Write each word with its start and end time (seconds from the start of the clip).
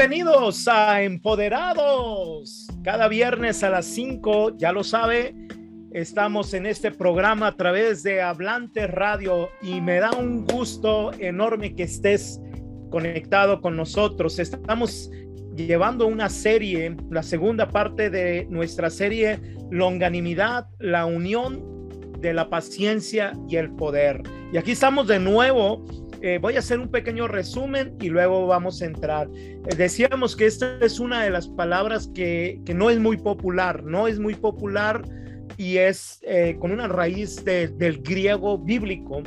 Bienvenidos 0.00 0.66
a 0.66 1.02
Empoderados. 1.02 2.68
Cada 2.82 3.06
viernes 3.06 3.62
a 3.62 3.68
las 3.68 3.84
5, 3.84 4.56
ya 4.56 4.72
lo 4.72 4.82
sabe, 4.82 5.34
estamos 5.92 6.54
en 6.54 6.64
este 6.64 6.90
programa 6.90 7.48
a 7.48 7.56
través 7.58 8.02
de 8.02 8.22
Hablante 8.22 8.86
Radio 8.86 9.50
y 9.60 9.82
me 9.82 10.00
da 10.00 10.12
un 10.12 10.46
gusto 10.46 11.12
enorme 11.18 11.74
que 11.74 11.82
estés 11.82 12.40
conectado 12.88 13.60
con 13.60 13.76
nosotros. 13.76 14.38
Estamos 14.38 15.10
llevando 15.54 16.06
una 16.06 16.30
serie, 16.30 16.96
la 17.10 17.22
segunda 17.22 17.68
parte 17.68 18.08
de 18.08 18.46
nuestra 18.48 18.88
serie 18.88 19.38
Longanimidad, 19.70 20.66
la 20.78 21.04
unión 21.04 21.62
de 22.20 22.32
la 22.32 22.48
paciencia 22.48 23.34
y 23.50 23.56
el 23.56 23.70
poder. 23.72 24.22
Y 24.50 24.56
aquí 24.56 24.70
estamos 24.70 25.08
de 25.08 25.18
nuevo 25.18 25.84
eh, 26.22 26.38
voy 26.40 26.56
a 26.56 26.58
hacer 26.58 26.78
un 26.78 26.88
pequeño 26.88 27.28
resumen 27.28 27.96
y 28.00 28.08
luego 28.08 28.46
vamos 28.46 28.82
a 28.82 28.86
entrar. 28.86 29.28
Eh, 29.34 29.60
decíamos 29.76 30.36
que 30.36 30.46
esta 30.46 30.78
es 30.80 31.00
una 31.00 31.22
de 31.22 31.30
las 31.30 31.48
palabras 31.48 32.10
que, 32.14 32.60
que, 32.64 32.74
no 32.74 32.90
es 32.90 32.98
muy 32.98 33.16
popular, 33.16 33.82
no 33.84 34.06
es 34.06 34.18
muy 34.18 34.34
popular 34.34 35.02
y 35.56 35.78
es 35.78 36.20
eh, 36.22 36.56
con 36.58 36.72
una 36.72 36.88
raíz 36.88 37.44
de, 37.44 37.68
del 37.68 38.02
griego 38.02 38.58
bíblico. 38.58 39.22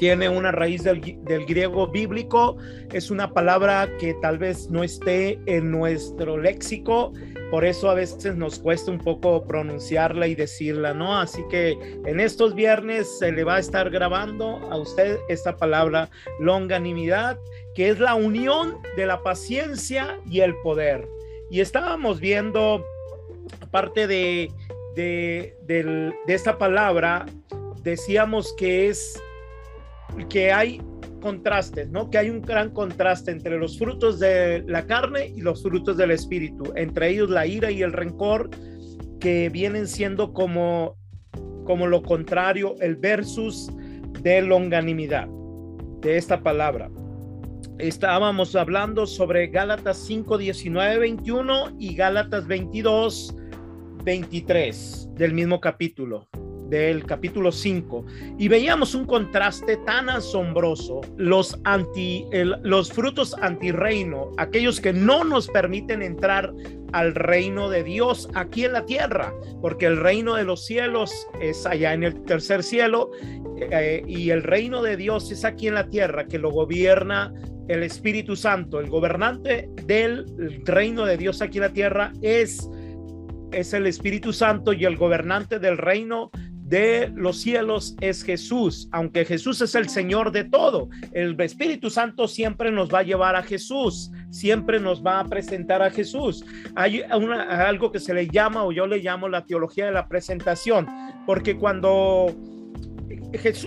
Tiene 0.00 0.30
una 0.30 0.50
raíz 0.50 0.82
del, 0.82 1.02
del 1.24 1.44
griego 1.44 1.86
bíblico, 1.86 2.56
es 2.90 3.10
una 3.10 3.34
palabra 3.34 3.86
que 3.98 4.14
tal 4.22 4.38
vez 4.38 4.70
no 4.70 4.82
esté 4.82 5.38
en 5.44 5.70
nuestro 5.70 6.38
léxico, 6.38 7.12
por 7.50 7.66
eso 7.66 7.90
a 7.90 7.92
veces 7.92 8.34
nos 8.34 8.58
cuesta 8.58 8.90
un 8.90 8.96
poco 8.96 9.44
pronunciarla 9.46 10.26
y 10.26 10.34
decirla, 10.34 10.94
¿no? 10.94 11.20
Así 11.20 11.42
que 11.50 11.76
en 12.06 12.18
estos 12.18 12.54
viernes 12.54 13.18
se 13.18 13.30
le 13.30 13.44
va 13.44 13.56
a 13.56 13.58
estar 13.58 13.90
grabando 13.90 14.56
a 14.70 14.78
usted 14.78 15.18
esta 15.28 15.58
palabra 15.58 16.08
longanimidad, 16.38 17.38
que 17.74 17.90
es 17.90 18.00
la 18.00 18.14
unión 18.14 18.78
de 18.96 19.04
la 19.04 19.22
paciencia 19.22 20.18
y 20.30 20.40
el 20.40 20.54
poder. 20.62 21.06
Y 21.50 21.60
estábamos 21.60 22.20
viendo, 22.20 22.86
aparte 23.60 24.06
de, 24.06 24.50
de, 24.94 25.54
de 25.66 26.34
esta 26.34 26.56
palabra, 26.56 27.26
decíamos 27.82 28.54
que 28.56 28.88
es 28.88 29.20
que 30.28 30.52
hay 30.52 30.80
contrastes, 31.20 31.90
¿no? 31.90 32.10
Que 32.10 32.18
hay 32.18 32.30
un 32.30 32.42
gran 32.42 32.70
contraste 32.70 33.30
entre 33.30 33.58
los 33.58 33.78
frutos 33.78 34.18
de 34.18 34.64
la 34.66 34.86
carne 34.86 35.32
y 35.34 35.40
los 35.40 35.62
frutos 35.62 35.96
del 35.96 36.10
espíritu, 36.10 36.72
entre 36.74 37.10
ellos 37.10 37.30
la 37.30 37.46
ira 37.46 37.70
y 37.70 37.82
el 37.82 37.92
rencor, 37.92 38.50
que 39.20 39.50
vienen 39.50 39.86
siendo 39.86 40.32
como, 40.32 40.96
como 41.64 41.86
lo 41.86 42.02
contrario, 42.02 42.74
el 42.80 42.96
versus 42.96 43.70
de 44.22 44.42
longanimidad, 44.42 45.28
de 46.00 46.16
esta 46.16 46.42
palabra. 46.42 46.90
Estábamos 47.78 48.56
hablando 48.56 49.06
sobre 49.06 49.48
Gálatas 49.48 49.98
5, 50.06 50.38
19, 50.38 50.98
21 50.98 51.76
y 51.78 51.94
Gálatas 51.94 52.46
22, 52.46 53.34
23 54.04 55.10
del 55.14 55.34
mismo 55.34 55.60
capítulo 55.60 56.26
del 56.70 57.04
capítulo 57.04 57.52
5 57.52 58.06
y 58.38 58.48
veíamos 58.48 58.94
un 58.94 59.04
contraste 59.04 59.76
tan 59.78 60.08
asombroso, 60.08 61.00
los, 61.16 61.58
anti, 61.64 62.24
los 62.62 62.92
frutos 62.92 63.34
antirreino, 63.42 64.30
aquellos 64.38 64.80
que 64.80 64.92
no 64.92 65.24
nos 65.24 65.48
permiten 65.48 66.00
entrar 66.00 66.54
al 66.92 67.14
reino 67.14 67.68
de 67.68 67.84
Dios 67.84 68.28
aquí 68.34 68.64
en 68.64 68.72
la 68.72 68.86
tierra, 68.86 69.34
porque 69.60 69.86
el 69.86 69.98
reino 69.98 70.34
de 70.34 70.44
los 70.44 70.64
cielos 70.64 71.12
es 71.40 71.66
allá 71.66 71.92
en 71.92 72.04
el 72.04 72.22
tercer 72.24 72.62
cielo 72.62 73.10
eh, 73.58 74.02
y 74.06 74.30
el 74.30 74.42
reino 74.42 74.82
de 74.82 74.96
Dios 74.96 75.30
es 75.30 75.44
aquí 75.44 75.68
en 75.68 75.74
la 75.74 75.88
tierra 75.88 76.26
que 76.26 76.38
lo 76.38 76.50
gobierna 76.50 77.32
el 77.68 77.82
Espíritu 77.84 78.34
Santo, 78.34 78.80
el 78.80 78.88
gobernante 78.88 79.68
del 79.86 80.26
reino 80.64 81.04
de 81.04 81.16
Dios 81.16 81.40
aquí 81.42 81.58
en 81.58 81.62
la 81.62 81.72
tierra 81.72 82.12
es 82.22 82.68
es 83.52 83.72
el 83.72 83.86
Espíritu 83.86 84.32
Santo 84.32 84.72
y 84.72 84.84
el 84.84 84.96
gobernante 84.96 85.58
del 85.58 85.78
reino 85.78 86.30
de 86.70 87.10
los 87.16 87.40
cielos 87.40 87.96
es 88.00 88.22
Jesús, 88.22 88.88
aunque 88.92 89.24
Jesús 89.24 89.60
es 89.60 89.74
el 89.74 89.88
Señor 89.88 90.30
de 90.30 90.44
todo. 90.44 90.88
El 91.12 91.38
Espíritu 91.40 91.90
Santo 91.90 92.28
siempre 92.28 92.70
nos 92.70 92.94
va 92.94 93.00
a 93.00 93.02
llevar 93.02 93.34
a 93.34 93.42
Jesús, 93.42 94.12
siempre 94.30 94.78
nos 94.78 95.04
va 95.04 95.18
a 95.18 95.24
presentar 95.24 95.82
a 95.82 95.90
Jesús. 95.90 96.44
Hay 96.76 97.02
algo 97.02 97.90
que 97.90 97.98
se 97.98 98.14
le 98.14 98.28
llama, 98.28 98.64
o 98.64 98.70
yo 98.70 98.86
le 98.86 98.98
llamo 98.98 99.28
la 99.28 99.44
teología 99.44 99.86
de 99.86 99.92
la 99.92 100.06
presentación, 100.06 100.86
porque 101.26 101.56
cuando 101.56 102.32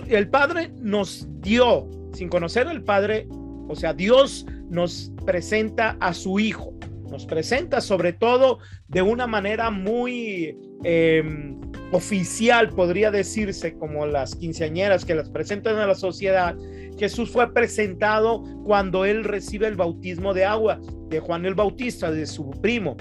el 0.08 0.28
Padre 0.28 0.72
nos 0.80 1.28
dio, 1.42 1.86
sin 2.14 2.30
conocer 2.30 2.68
al 2.68 2.82
Padre, 2.84 3.28
o 3.68 3.76
sea, 3.76 3.92
Dios 3.92 4.46
nos 4.70 5.12
presenta 5.26 5.98
a 6.00 6.14
su 6.14 6.40
Hijo, 6.40 6.73
nos 7.14 7.26
presenta 7.26 7.80
sobre 7.80 8.12
todo 8.12 8.58
de 8.88 9.02
una 9.02 9.26
manera 9.26 9.70
muy... 9.70 10.56
Em, 10.82 11.60
oficial, 11.92 12.70
podría 12.70 13.12
decirse, 13.12 13.74
como 13.74 14.04
las 14.04 14.34
quinceañeras 14.34 15.04
que 15.04 15.14
las 15.14 15.30
presentan 15.30 15.76
a 15.76 15.86
la 15.86 15.94
sociedad, 15.94 16.56
Jesús 16.98 17.30
fue 17.30 17.52
presentado 17.52 18.42
cuando 18.64 19.04
él 19.04 19.22
recibe 19.22 19.68
el 19.68 19.76
bautismo 19.76 20.34
de 20.34 20.44
agua 20.44 20.80
de 21.08 21.20
Juan 21.20 21.46
el 21.46 21.54
Bautista, 21.54 22.10
de 22.10 22.26
su 22.26 22.50
primo. 22.50 22.96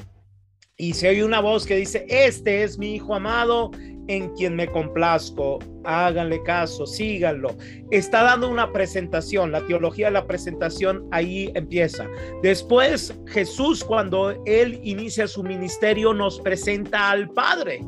Y 0.84 0.92
se 0.92 1.08
oye 1.08 1.24
una 1.24 1.40
voz 1.40 1.66
que 1.66 1.78
dice, 1.78 2.06
este 2.10 2.62
es 2.62 2.78
mi 2.78 2.96
hijo 2.96 3.16
amado 3.16 3.72
en 4.10 4.28
quien 4.36 4.58
me 4.58 4.68
complazco, 4.68 5.60
háganle 5.86 6.44
caso, 6.44 6.86
síganlo. 6.86 7.56
Está 7.90 8.24
dando 8.24 8.50
una 8.50 8.70
presentación, 8.74 9.54
la 9.54 9.66
teología 9.66 10.08
de 10.08 10.12
la 10.12 10.28
presentación 10.28 11.08
ahí 11.12 11.50
empieza. 11.56 12.06
Después 12.42 13.18
Jesús 13.28 13.82
cuando 13.82 14.32
él 14.46 14.82
inicia 14.84 15.26
su 15.26 15.42
ministerio 15.42 16.14
nos 16.14 16.42
presenta 16.42 17.12
al 17.12 17.30
Padre 17.30 17.80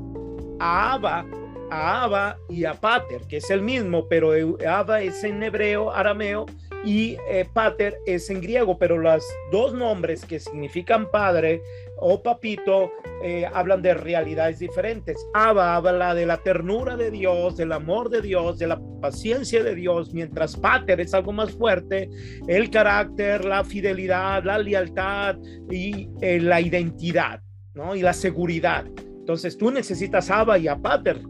a 0.62 0.94
Abba, 0.94 1.26
a 1.72 2.04
Abba 2.04 2.38
y 2.48 2.64
a 2.64 2.76
Pater, 2.76 3.24
que 3.28 3.38
es 3.38 3.50
el 3.50 3.62
mismo, 3.62 4.08
pero 4.08 4.32
Abba 4.66 5.02
es 5.02 5.22
en 5.26 5.44
hebreo, 5.44 5.92
arameo, 5.92 6.46
y 6.86 7.18
eh, 7.28 7.46
Pater 7.52 7.98
es 8.06 8.30
en 8.30 8.42
griego, 8.42 8.78
pero 8.78 8.98
los 8.98 9.26
dos 9.52 9.74
nombres 9.74 10.24
que 10.24 10.40
significan 10.40 11.10
padre 11.10 11.62
o 11.98 12.22
papito 12.22 12.92
eh, 13.24 13.46
hablan 13.54 13.82
de 13.82 13.94
realidades 13.94 14.60
diferentes. 14.60 15.18
Abba 15.34 15.76
habla 15.76 16.14
de 16.14 16.26
la 16.26 16.38
ternura 16.38 16.96
de 16.96 17.12
Dios, 17.12 17.58
del 17.58 17.72
amor 17.72 18.10
de 18.10 18.22
Dios, 18.22 18.60
de 18.60 18.68
la 18.68 18.80
paciencia 19.02 19.64
de 19.64 19.76
Dios, 19.76 20.14
mientras 20.14 20.56
Pater 20.58 21.00
es 21.00 21.14
algo 21.14 21.32
más 21.32 21.52
fuerte, 21.52 22.10
el 22.48 22.70
carácter, 22.70 23.46
la 23.46 23.64
fidelidad, 23.64 24.44
la 24.44 24.58
lealtad 24.58 25.38
y 25.72 26.10
eh, 26.22 26.40
la 26.40 26.62
identidad, 26.62 27.42
¿no? 27.74 27.96
Y 27.96 28.02
la 28.02 28.14
seguridad. 28.14 28.86
Entonces 29.20 29.58
tú 29.58 29.72
necesitas 29.72 30.30
Abba 30.30 30.58
y 30.58 30.68
a 30.68 30.78
Pater. 30.78 31.22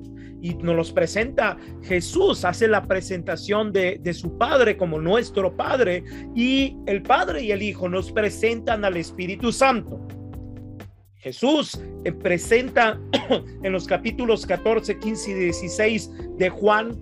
Y 0.42 0.54
nos 0.56 0.76
los 0.76 0.92
presenta 0.92 1.58
Jesús, 1.82 2.46
hace 2.46 2.68
la 2.68 2.84
presentación 2.84 3.72
de 3.72 4.14
su 4.14 4.38
Padre 4.38 4.78
como 4.78 5.00
nuestro 5.02 5.56
Padre. 5.56 6.04
Y 6.36 6.78
el 6.86 7.02
Padre 7.02 7.42
y 7.42 7.52
el 7.52 7.64
Hijo 7.64 7.90
nos 7.90 8.12
presentan 8.12 8.86
al 8.86 8.96
Espíritu 8.98 9.52
Santo. 9.52 10.06
Jesús 11.26 11.80
eh, 12.04 12.12
presenta 12.12 13.00
en 13.64 13.72
los 13.72 13.88
capítulos 13.88 14.46
14, 14.46 15.00
15 15.00 15.32
y 15.32 15.34
16 15.34 16.12
de 16.38 16.50
Juan, 16.52 16.96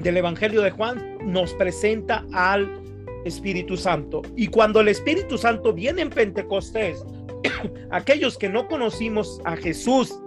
del 0.00 0.16
Evangelio 0.16 0.62
de 0.62 0.70
Juan, 0.70 1.18
nos 1.26 1.52
presenta 1.52 2.24
al 2.32 2.80
Espíritu 3.26 3.76
Santo. 3.76 4.22
Y 4.34 4.46
cuando 4.46 4.80
el 4.80 4.88
Espíritu 4.88 5.36
Santo 5.36 5.74
viene 5.74 6.00
en 6.00 6.08
Pentecostés, 6.08 7.04
aquellos 7.90 8.38
que 8.38 8.48
no 8.48 8.66
conocimos 8.66 9.38
a 9.44 9.56
Jesús 9.56 10.18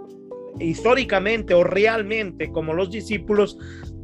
históricamente 0.60 1.54
o 1.54 1.64
realmente 1.64 2.52
como 2.52 2.72
los 2.72 2.88
discípulos, 2.88 3.58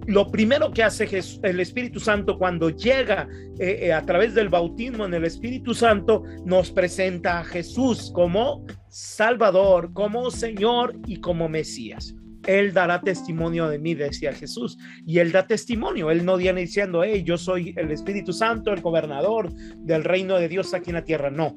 lo 0.07 0.31
primero 0.31 0.71
que 0.71 0.83
hace 0.83 1.09
el 1.43 1.61
Espíritu 1.61 2.01
Santo 2.01 2.39
cuando 2.39 2.71
llega 2.71 3.29
eh, 3.59 3.79
eh, 3.83 3.93
a 3.93 4.05
través 4.05 4.35
del 4.35 4.49
bautismo 4.49 5.05
en 5.05 5.15
el 5.15 5.25
Espíritu 5.25 5.75
Santo, 5.75 6.25
nos 6.45 6.71
presenta 6.71 7.41
a 7.41 7.45
Jesús 7.45 8.11
como 8.15 8.65
Salvador, 8.89 9.93
como 9.93 10.31
Señor 10.31 10.97
y 11.07 11.17
como 11.17 11.49
Mesías. 11.49 12.15
Él 12.47 12.73
dará 12.75 13.01
testimonio 13.01 13.69
de 13.69 13.79
mí, 13.79 13.95
decía 13.95 14.33
Jesús. 14.33 14.79
Y 15.07 15.19
Él 15.19 15.33
da 15.33 15.47
testimonio. 15.47 16.11
Él 16.11 16.25
no 16.25 16.37
viene 16.37 16.61
diciendo, 16.61 17.03
hey, 17.03 17.23
yo 17.25 17.39
soy 17.39 17.75
el 17.77 17.91
Espíritu 17.91 18.33
Santo, 18.33 18.73
el 18.73 18.83
gobernador 18.83 19.53
del 19.79 20.05
reino 20.05 20.37
de 20.37 20.49
Dios 20.49 20.75
aquí 20.75 20.91
en 20.91 20.97
la 20.97 21.05
tierra. 21.05 21.31
No, 21.31 21.57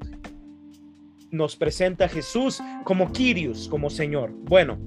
nos 1.31 1.55
presenta 1.55 2.05
a 2.05 2.09
Jesús 2.09 2.61
como 2.83 3.11
Kyrios, 3.11 3.67
como 3.67 3.89
Señor. 3.89 4.31
Bueno, 4.31 4.79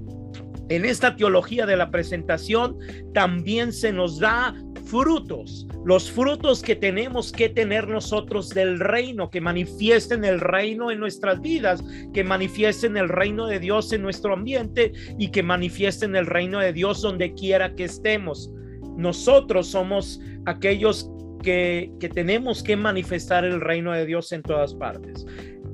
en 0.75 0.85
esta 0.85 1.17
teología 1.17 1.65
de 1.65 1.75
la 1.75 1.91
presentación 1.91 2.77
también 3.13 3.73
se 3.73 3.91
nos 3.91 4.19
da 4.19 4.55
frutos, 4.85 5.67
los 5.85 6.09
frutos 6.09 6.61
que 6.61 6.77
tenemos 6.77 7.31
que 7.31 7.49
tener 7.49 7.89
nosotros 7.89 8.49
del 8.49 8.79
reino, 8.79 9.29
que 9.29 9.41
manifiesten 9.41 10.23
el 10.23 10.39
reino 10.39 10.89
en 10.89 10.99
nuestras 10.99 11.41
vidas, 11.41 11.83
que 12.13 12.23
manifiesten 12.23 12.95
el 12.95 13.09
reino 13.09 13.47
de 13.47 13.59
Dios 13.59 13.91
en 13.91 14.01
nuestro 14.01 14.33
ambiente 14.33 14.93
y 15.19 15.29
que 15.29 15.43
manifiesten 15.43 16.15
el 16.15 16.25
reino 16.25 16.59
de 16.59 16.71
Dios 16.71 17.01
donde 17.01 17.33
quiera 17.33 17.75
que 17.75 17.85
estemos. 17.85 18.49
Nosotros 18.95 19.67
somos 19.67 20.21
aquellos 20.45 21.09
que, 21.43 21.91
que 21.99 22.07
tenemos 22.07 22.63
que 22.63 22.77
manifestar 22.77 23.43
el 23.43 23.59
reino 23.59 23.91
de 23.91 24.05
Dios 24.05 24.31
en 24.31 24.41
todas 24.41 24.73
partes. 24.73 25.25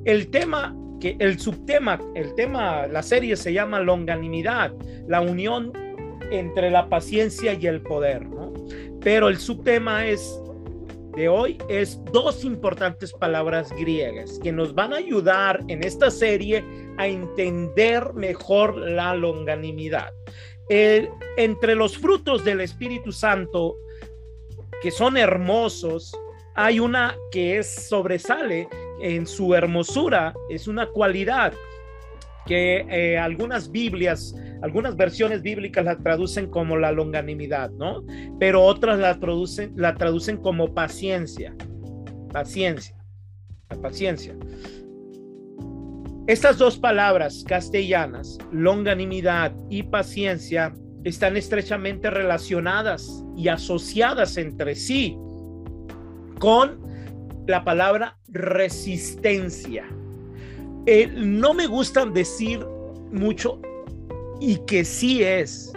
El 0.05 0.29
tema 0.29 0.75
que 0.99 1.15
el 1.19 1.39
subtema, 1.39 1.99
el 2.15 2.33
tema, 2.35 2.88
la 2.88 3.03
serie 3.03 3.35
se 3.35 3.53
llama 3.53 3.79
longanimidad, 3.79 4.73
la 5.07 5.21
unión 5.21 5.71
entre 6.31 6.69
la 6.71 6.89
paciencia 6.89 7.53
y 7.53 7.67
el 7.67 7.81
poder, 7.81 8.25
¿no? 8.25 8.53
Pero 9.01 9.29
el 9.29 9.38
subtema 9.38 10.07
es 10.07 10.41
de 11.17 11.29
hoy 11.29 11.57
es 11.67 11.99
dos 12.13 12.45
importantes 12.45 13.11
palabras 13.11 13.71
griegas 13.71 14.39
que 14.44 14.51
nos 14.51 14.75
van 14.75 14.94
a 14.94 14.97
ayudar 14.97 15.63
en 15.67 15.83
esta 15.83 16.11
serie 16.11 16.63
a 16.97 17.07
entender 17.07 18.13
mejor 18.13 18.77
la 18.77 19.15
longanimidad. 19.15 20.11
entre 20.69 21.75
los 21.75 21.97
frutos 21.97 22.44
del 22.44 22.59
Espíritu 22.59 23.13
Santo, 23.13 23.77
que 24.81 24.91
son 24.91 25.15
hermosos, 25.15 26.13
hay 26.55 26.79
una 26.79 27.15
que 27.31 27.59
es 27.59 27.88
sobresale 27.88 28.67
en 29.01 29.25
su 29.27 29.53
hermosura, 29.53 30.33
es 30.49 30.67
una 30.67 30.88
cualidad 30.88 31.53
que 32.45 32.85
eh, 32.89 33.17
algunas 33.17 33.71
Biblias, 33.71 34.33
algunas 34.61 34.95
versiones 34.95 35.41
bíblicas 35.41 35.85
la 35.85 35.97
traducen 35.97 36.49
como 36.49 36.77
la 36.77 36.91
longanimidad, 36.91 37.69
¿no? 37.71 38.03
Pero 38.39 38.63
otras 38.63 38.99
la 38.99 39.19
traducen, 39.19 39.73
la 39.75 39.95
traducen 39.95 40.38
como 40.38 40.73
paciencia, 40.73 41.53
paciencia, 42.31 42.95
la 43.69 43.81
paciencia. 43.81 44.35
Estas 46.27 46.57
dos 46.57 46.77
palabras 46.77 47.44
castellanas, 47.47 48.38
longanimidad 48.51 49.53
y 49.69 49.83
paciencia, 49.83 50.73
están 51.03 51.38
estrechamente 51.38 52.09
relacionadas 52.09 53.23
y 53.38 53.47
asociadas 53.47 54.35
entre 54.38 54.75
sí 54.75 55.17
con 56.39 56.86
la 57.47 57.63
palabra 57.63 58.17
resistencia. 58.27 59.85
Eh, 60.85 61.07
no 61.13 61.53
me 61.53 61.67
gusta 61.67 62.05
decir 62.05 62.65
mucho 63.11 63.61
y 64.39 64.57
que 64.65 64.83
sí 64.85 65.23
es, 65.23 65.73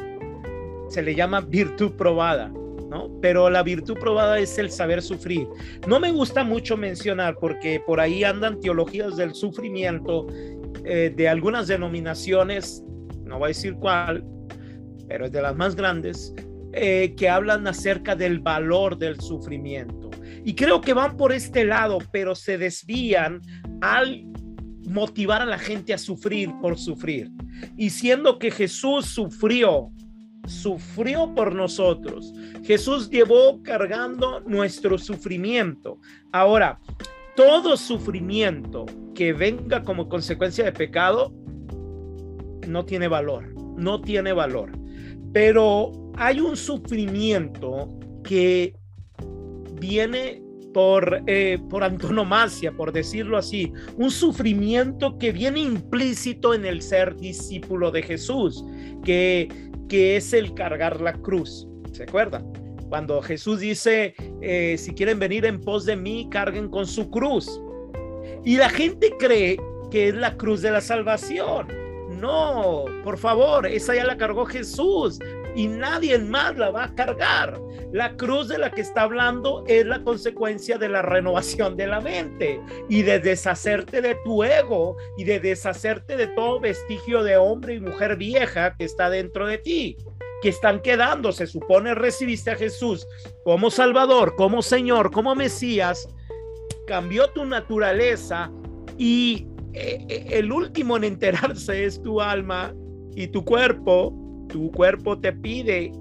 se 0.89 1.03
le 1.03 1.15
llama 1.15 1.41
virtud 1.41 1.93
probada, 1.93 2.49
¿no? 2.49 3.11
Pero 3.23 3.49
la 3.49 3.63
virtud 3.63 3.97
probada 3.99 4.39
es 4.39 4.59
el 4.59 4.71
saber 4.71 5.01
sufrir. 5.01 5.47
No 5.87 6.01
me 6.01 6.13
gusta 6.13 6.45
mucho 6.45 6.77
mencionar 6.77 7.37
porque 7.41 7.81
por 7.87 8.01
ahí 8.01 8.25
andan 8.25 8.61
teologías 8.61 9.17
del 9.17 9.35
sufrimiento 9.35 10.27
eh, 10.85 11.13
de 11.15 11.29
algunas 11.29 11.69
denominaciones, 11.69 12.85
no 13.25 13.39
voy 13.39 13.47
a 13.47 13.49
decir 13.49 13.75
cuál, 13.75 14.25
pero 15.09 15.27
es 15.27 15.33
de 15.33 15.43
las 15.43 15.57
más 15.57 15.77
grandes, 15.77 16.35
eh, 16.73 17.15
que 17.17 17.29
hablan 17.29 17.67
acerca 17.67 18.15
del 18.15 18.41
valor 18.41 18.97
del 18.97 19.21
sufrimiento. 19.21 20.10
Y 20.45 20.55
creo 20.55 20.81
que 20.81 20.95
van 20.95 21.17
por 21.17 21.33
este 21.33 21.65
lado, 21.65 21.99
pero 22.13 22.35
se 22.35 22.59
desvían 22.59 23.41
al 23.81 24.25
motivar 24.89 25.43
a 25.43 25.47
la 25.47 25.59
gente 25.59 25.93
a 25.95 25.99
sufrir 25.99 26.51
por 26.61 26.79
sufrir. 26.79 27.31
Y 27.77 27.91
siendo 27.91 28.39
que 28.39 28.51
Jesús 28.51 29.07
sufrió, 29.07 29.91
sufrió 30.47 31.35
por 31.35 31.55
nosotros. 31.55 32.33
Jesús 32.65 33.11
llevó 33.11 33.63
cargando 33.63 34.41
nuestro 34.41 34.99
sufrimiento. 34.99 35.99
Ahora, 36.33 36.81
todo 37.37 37.77
sufrimiento 37.77 38.87
que 39.15 39.33
venga 39.33 39.83
como 39.83 40.09
consecuencia 40.09 40.65
de 40.65 40.73
pecado 40.73 41.33
no 42.67 42.85
tiene 42.85 43.09
valor, 43.09 43.55
no 43.77 44.01
tiene 44.01 44.33
valor. 44.33 44.73
Pero 45.33 45.93
hay 46.17 46.41
un 46.41 46.57
sufrimiento 46.57 47.99
que 48.25 48.75
viene 49.81 50.43
por, 50.73 51.23
eh, 51.27 51.59
por 51.69 51.83
antonomasia, 51.83 52.73
por 52.73 52.93
decirlo 52.93 53.37
así, 53.37 53.73
un 53.97 54.11
sufrimiento 54.11 55.19
que 55.19 55.33
viene 55.33 55.61
implícito 55.61 56.55
en 56.55 56.65
el 56.65 56.83
ser 56.83 57.17
discípulo 57.17 57.91
de 57.91 58.03
Jesús, 58.03 58.65
que, 59.05 59.49
que 59.89 60.17
es 60.17 60.33
el 60.33 60.55
cargar 60.55 61.01
la 61.01 61.15
cruz. 61.15 61.67
¿Se 61.93 62.05
acuerdan? 62.05 62.47
Cuando 62.89 63.21
Jesús 63.23 63.61
dice, 63.61 64.15
eh, 64.43 64.77
si 64.79 64.93
quieren 64.93 65.19
venir 65.19 65.45
en 65.45 65.61
pos 65.61 65.85
de 65.87 65.97
mí, 65.97 66.29
carguen 66.31 66.69
con 66.69 66.87
su 66.87 67.11
cruz. 67.11 67.61
Y 68.45 68.57
la 68.57 68.69
gente 68.69 69.13
cree 69.19 69.59
que 69.91 70.09
es 70.09 70.15
la 70.15 70.37
cruz 70.37 70.63
de 70.63 70.71
la 70.71 70.81
salvación. 70.81 71.69
No, 72.21 72.85
por 73.05 73.17
favor, 73.17 73.67
esa 73.67 73.95
ya 73.95 74.05
la 74.05 74.17
cargó 74.17 74.45
Jesús 74.45 75.19
y 75.55 75.69
nadie 75.69 76.19
más 76.19 76.57
la 76.57 76.71
va 76.71 76.85
a 76.85 76.95
cargar. 76.95 77.61
La 77.93 78.17
cruz 78.17 78.49
de 78.49 78.59
la 78.59 78.71
que 78.71 78.81
está 78.81 79.03
hablando 79.03 79.65
es 79.67 79.85
la 79.85 80.03
consecuencia 80.03 80.79
de 80.79 80.89
la 80.89 81.03
renovación 81.03 81.77
de 81.77 81.87
la 81.87 82.01
mente 82.01 82.61
y 82.89 83.03
de 83.03 83.19
deshacerte 83.19 84.01
de 84.01 84.17
tu 84.25 84.45
ego 84.45 84.97
y 85.17 85.25
de 85.25 85.41
deshacerte 85.41 86.17
de 86.17 86.29
todo 86.29 86.61
vestigio 86.61 87.23
de 87.23 87.37
hombre 87.37 87.75
y 87.75 87.81
mujer 87.81 88.17
vieja 88.17 88.77
que 88.77 88.85
está 88.85 89.11
dentro 89.11 89.47
de 89.47 89.59
ti 89.59 89.97
que 90.41 90.49
están 90.49 90.81
quedando, 90.81 91.33
se 91.33 91.47
supone 91.47 91.95
recibiste 91.95 92.51
a 92.51 92.57
Jesús 92.57 93.07
como 93.45 93.71
Salvador, 93.71 94.37
como 94.37 94.63
Señor, 94.63 95.11
como 95.11 95.35
Mesías, 95.35 96.09
cambió 96.87 97.29
tu 97.29 97.45
naturaleza 97.45 98.51
y 98.97 99.47
eh, 99.75 100.05
eh, 100.09 100.27
el 100.31 100.51
último 100.51 100.97
en 100.97 101.05
enterarse 101.05 101.85
es 101.85 102.03
tu 102.03 102.21
alma 102.21 102.75
y 103.15 103.29
tu 103.29 103.45
cuerpo 103.45 104.15
tu 104.51 104.71
cuerpo 104.71 105.19
te 105.19 105.33
pide 105.33 105.93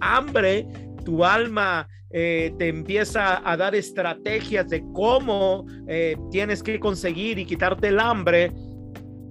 hambre, 0.00 0.66
tu 1.04 1.24
alma 1.24 1.88
eh, 2.10 2.52
te 2.58 2.68
empieza 2.68 3.48
a 3.48 3.56
dar 3.56 3.74
estrategias 3.74 4.68
de 4.68 4.82
cómo 4.92 5.64
eh, 5.86 6.16
tienes 6.30 6.62
que 6.62 6.80
conseguir 6.80 7.38
y 7.38 7.44
quitarte 7.44 7.88
el 7.88 8.00
hambre, 8.00 8.52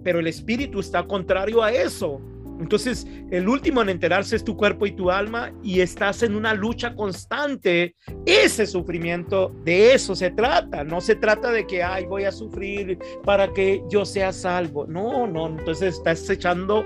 pero 0.03 0.19
el 0.19 0.27
espíritu 0.27 0.79
está 0.79 1.03
contrario 1.03 1.61
a 1.61 1.71
eso. 1.71 2.21
Entonces, 2.59 3.07
el 3.31 3.47
último 3.47 3.81
en 3.81 3.89
enterarse 3.89 4.35
es 4.35 4.43
tu 4.43 4.55
cuerpo 4.57 4.85
y 4.85 4.91
tu 4.91 5.09
alma 5.09 5.53
y 5.63 5.79
estás 5.79 6.23
en 6.23 6.35
una 6.35 6.53
lucha 6.53 6.93
constante. 6.93 7.95
Ese 8.25 8.67
sufrimiento, 8.67 9.55
de 9.63 9.93
eso 9.93 10.13
se 10.13 10.31
trata. 10.31 10.83
No 10.83 10.99
se 10.99 11.15
trata 11.15 11.51
de 11.51 11.65
que, 11.65 11.81
ay, 11.81 12.05
voy 12.05 12.25
a 12.25 12.33
sufrir 12.33 12.99
para 13.23 13.53
que 13.53 13.81
yo 13.89 14.05
sea 14.05 14.33
salvo. 14.33 14.85
No, 14.87 15.25
no, 15.25 15.47
entonces 15.47 15.95
estás 15.95 16.29
echando 16.29 16.85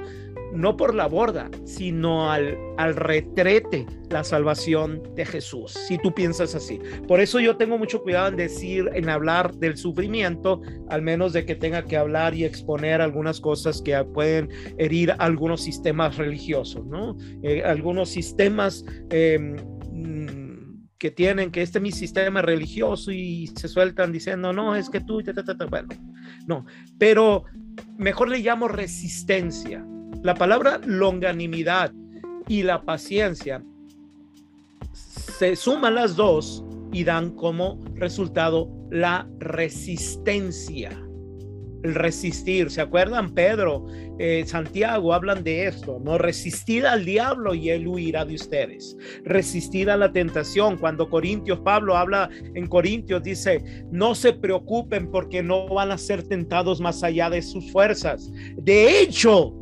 no 0.53 0.77
por 0.77 0.93
la 0.93 1.07
borda, 1.07 1.49
sino 1.65 2.31
al, 2.31 2.57
al 2.77 2.95
retrete 2.95 3.85
la 4.09 4.23
salvación 4.23 5.01
de 5.15 5.25
Jesús, 5.25 5.71
si 5.87 5.97
tú 5.97 6.13
piensas 6.13 6.55
así. 6.55 6.79
Por 7.07 7.19
eso 7.19 7.39
yo 7.39 7.57
tengo 7.57 7.77
mucho 7.77 8.01
cuidado 8.03 8.27
en 8.29 8.37
decir, 8.37 8.89
en 8.93 9.09
hablar 9.09 9.53
del 9.55 9.77
sufrimiento, 9.77 10.61
al 10.89 11.01
menos 11.01 11.33
de 11.33 11.45
que 11.45 11.55
tenga 11.55 11.83
que 11.83 11.97
hablar 11.97 12.35
y 12.35 12.45
exponer 12.45 13.01
algunas 13.01 13.39
cosas 13.39 13.81
que 13.81 14.01
pueden 14.03 14.49
herir 14.77 15.13
algunos 15.17 15.61
sistemas 15.61 16.17
religiosos, 16.17 16.85
¿no? 16.85 17.17
Eh, 17.41 17.63
algunos 17.63 18.09
sistemas... 18.09 18.85
Em, 19.09 19.55
que 21.03 21.11
tienen 21.11 21.51
que 21.51 21.61
este 21.61 21.79
es 21.79 21.81
mi 21.81 21.91
sistema 21.91 22.41
religioso 22.41 23.11
y 23.11 23.47
se 23.47 23.67
sueltan 23.67 24.13
diciendo, 24.13 24.53
no, 24.53 24.73
es 24.73 24.89
que 24.89 25.01
tú, 25.01 25.21
bueno, 25.69 25.89
no, 26.47 26.65
pero 26.97 27.43
mejor 27.97 28.29
le 28.29 28.39
llamo 28.39 28.69
resistencia, 28.69 29.85
la 30.23 30.35
palabra 30.35 30.79
longanimidad 30.85 31.91
y 32.47 32.63
la 32.63 32.81
paciencia 32.81 33.61
se 34.93 35.55
suman 35.55 35.95
las 35.95 36.15
dos 36.15 36.63
y 36.93 37.03
dan 37.03 37.31
como 37.31 37.79
resultado 37.95 38.69
la 38.89 39.27
resistencia. 39.39 40.91
El 41.83 41.95
resistir, 41.95 42.71
¿se 42.71 42.79
acuerdan? 42.79 43.33
Pedro, 43.33 43.85
eh, 44.17 44.45
Santiago 44.47 45.13
hablan 45.13 45.43
de 45.43 45.67
esto, 45.67 45.99
no 46.01 46.17
resistir 46.17 46.85
al 46.85 47.03
diablo 47.03 47.53
y 47.53 47.71
él 47.71 47.85
huirá 47.85 48.23
de 48.23 48.35
ustedes. 48.35 48.95
Resistir 49.25 49.89
a 49.89 49.97
la 49.97 50.13
tentación. 50.13 50.77
Cuando 50.77 51.09
Corintios, 51.09 51.59
Pablo 51.59 51.97
habla 51.97 52.29
en 52.53 52.67
Corintios, 52.67 53.21
dice, 53.23 53.85
no 53.91 54.15
se 54.15 54.31
preocupen 54.31 55.11
porque 55.11 55.43
no 55.43 55.67
van 55.67 55.91
a 55.91 55.97
ser 55.97 56.23
tentados 56.23 56.79
más 56.79 57.03
allá 57.03 57.29
de 57.29 57.41
sus 57.41 57.69
fuerzas. 57.69 58.31
De 58.55 59.01
hecho, 59.01 59.53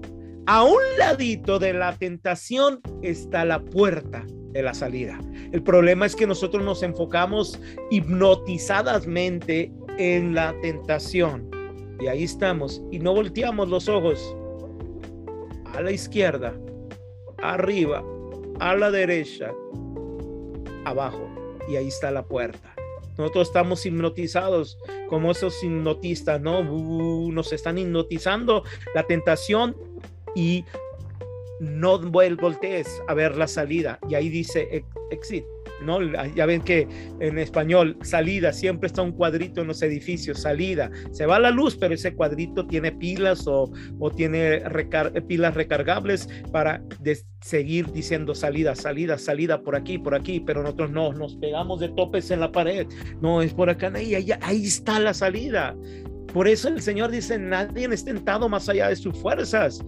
a 0.48 0.64
un 0.64 0.82
ladito 0.98 1.60
de 1.60 1.74
la 1.74 1.96
tentación 1.98 2.82
está 3.02 3.46
la 3.46 3.64
puerta 3.64 4.26
de 4.52 4.64
la 4.64 4.74
salida. 4.74 5.20
El 5.52 5.64
problema 5.64 6.06
es 6.06 6.16
que 6.16 6.28
nosotros 6.28 6.64
nos 6.64 6.84
enfocamos 6.84 7.60
hipnotizadamente 7.90 9.72
en 9.98 10.34
la 10.34 10.54
tentación. 10.62 11.50
Y 12.00 12.08
ahí 12.08 12.24
estamos. 12.24 12.82
Y 12.92 13.00
no 13.00 13.14
volteamos 13.14 13.70
los 13.70 13.88
ojos 13.88 14.36
a 15.74 15.82
la 15.82 15.92
izquierda, 15.92 16.54
arriba, 17.42 18.04
a 18.60 18.76
la 18.76 18.92
derecha, 18.92 19.52
abajo. 20.86 21.30
Y 21.70 21.76
ahí 21.76 21.88
está 21.88 22.12
la 22.12 22.26
puerta. 22.26 22.74
Nosotros 23.18 23.50
estamos 23.50 23.86
hipnotizados 23.86 24.78
como 25.08 25.32
esos 25.32 25.64
hipnotistas, 25.64 26.42
¿no? 26.42 26.62
Uh, 26.62 27.32
nos 27.32 27.54
están 27.54 27.78
hipnotizando. 27.78 28.64
La 28.96 29.04
tentación 29.04 29.76
y 30.36 30.66
no 31.62 32.00
voltees 32.00 33.02
a 33.08 33.14
ver 33.14 33.38
la 33.38 33.48
salida. 33.48 34.00
Y 34.10 34.16
ahí 34.16 34.30
dice 34.30 34.84
exit, 35.12 35.44
¿no? 35.84 36.00
Ya 36.36 36.48
ven 36.48 36.62
que 36.62 36.88
en 37.20 37.38
español, 37.38 37.98
salida, 38.02 38.52
siempre 38.52 38.88
está 38.88 39.04
un 39.04 39.12
cuadrito 39.12 39.62
en 39.62 39.68
los 39.68 39.82
edificios, 39.84 40.42
salida. 40.42 40.90
Se 41.12 41.28
va 41.28 41.38
la 41.38 41.52
luz, 41.52 41.78
pero 41.78 41.94
ese 41.94 42.16
cuadrito 42.16 42.66
tiene 42.66 42.92
pilas 42.92 43.46
o, 43.48 43.72
tiene 44.16 44.64
pilas 45.28 45.54
recargables 45.54 46.28
para 46.52 46.82
seguir 47.42 47.92
diciendo 47.92 48.34
salida, 48.34 48.76
salida, 48.76 49.20
salida 49.20 49.62
por 49.62 49.76
aquí, 49.76 50.00
por 50.00 50.16
aquí, 50.16 50.40
pero 50.40 50.64
nosotros 50.64 50.92
no, 50.92 51.14
nos 51.14 51.36
pegamos 51.36 51.80
de 51.80 51.90
topes 51.90 52.32
en 52.32 52.40
la 52.40 52.52
pared. 52.52 52.88
No, 53.22 53.44
es 53.44 53.54
por 53.54 53.70
acá, 53.70 53.92
ahí, 53.94 54.16
ahí, 54.16 54.32
ahí 54.42 54.66
está 54.66 55.00
la 55.00 55.14
salida. 55.14 55.76
Por 56.34 56.48
eso 56.48 56.70
el 56.70 56.82
Señor 56.82 57.12
dice, 57.12 57.38
nadie 57.38 57.88
es 57.92 58.04
tentado 58.04 58.50
más 58.50 58.68
allá 58.68 58.88
de 58.88 58.96
sus 58.96 59.16
fuerzas. 59.20 59.84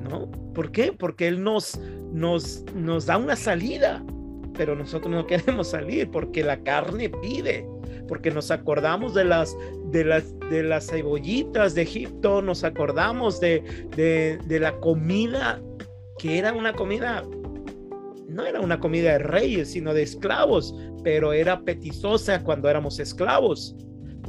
¿No? 0.00 0.30
¿Por 0.54 0.72
qué? 0.72 0.92
Porque 0.92 1.28
Él 1.28 1.42
nos, 1.42 1.78
nos, 2.12 2.64
nos 2.74 3.06
da 3.06 3.16
una 3.18 3.36
salida 3.36 4.02
pero 4.60 4.76
nosotros 4.76 5.10
no 5.10 5.26
queremos 5.26 5.68
salir 5.68 6.10
porque 6.10 6.44
la 6.44 6.62
carne 6.62 7.08
pide, 7.08 7.66
porque 8.06 8.30
nos 8.30 8.50
acordamos 8.50 9.14
de 9.14 9.24
las, 9.24 9.56
de 9.86 10.04
las, 10.04 10.38
de 10.50 10.62
las 10.62 10.86
cebollitas 10.86 11.74
de 11.74 11.80
Egipto, 11.80 12.42
nos 12.42 12.62
acordamos 12.62 13.40
de, 13.40 13.62
de, 13.96 14.38
de 14.44 14.60
la 14.60 14.78
comida 14.80 15.62
que 16.18 16.36
era 16.36 16.52
una 16.52 16.74
comida, 16.74 17.24
no 18.28 18.44
era 18.44 18.60
una 18.60 18.78
comida 18.78 19.12
de 19.12 19.20
reyes, 19.20 19.70
sino 19.70 19.94
de 19.94 20.02
esclavos, 20.02 20.74
pero 21.02 21.32
era 21.32 21.54
apetitosa 21.54 22.44
cuando 22.44 22.68
éramos 22.68 23.00
esclavos, 23.00 23.74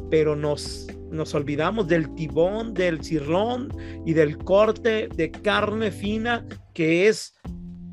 pero 0.09 0.33
nos, 0.33 0.87
nos 1.11 1.35
olvidamos 1.35 1.87
del 1.87 2.13
tibón, 2.15 2.73
del 2.73 3.03
cirlón 3.03 3.69
y 4.05 4.13
del 4.13 4.37
corte 4.37 5.09
de 5.15 5.29
carne 5.29 5.91
fina 5.91 6.45
que 6.73 7.07
es 7.07 7.33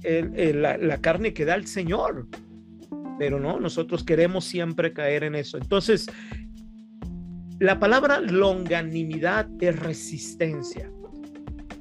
la, 0.03 0.99
carne 1.01 1.35
que 1.35 1.45
da 1.45 1.55
el 1.55 1.67
Señor. 1.67 2.27
Pero 3.19 3.41
no, 3.41 3.59
nosotros 3.59 4.05
queremos 4.05 4.45
siempre 4.45 4.93
caer 4.93 5.25
en 5.25 5.35
eso. 5.35 5.59
Entonces, 5.59 6.07
la 7.59 7.81
palabra 7.81 8.21
longanimidad 8.21 9.49
es 9.61 9.77
resistencia. 9.79 10.91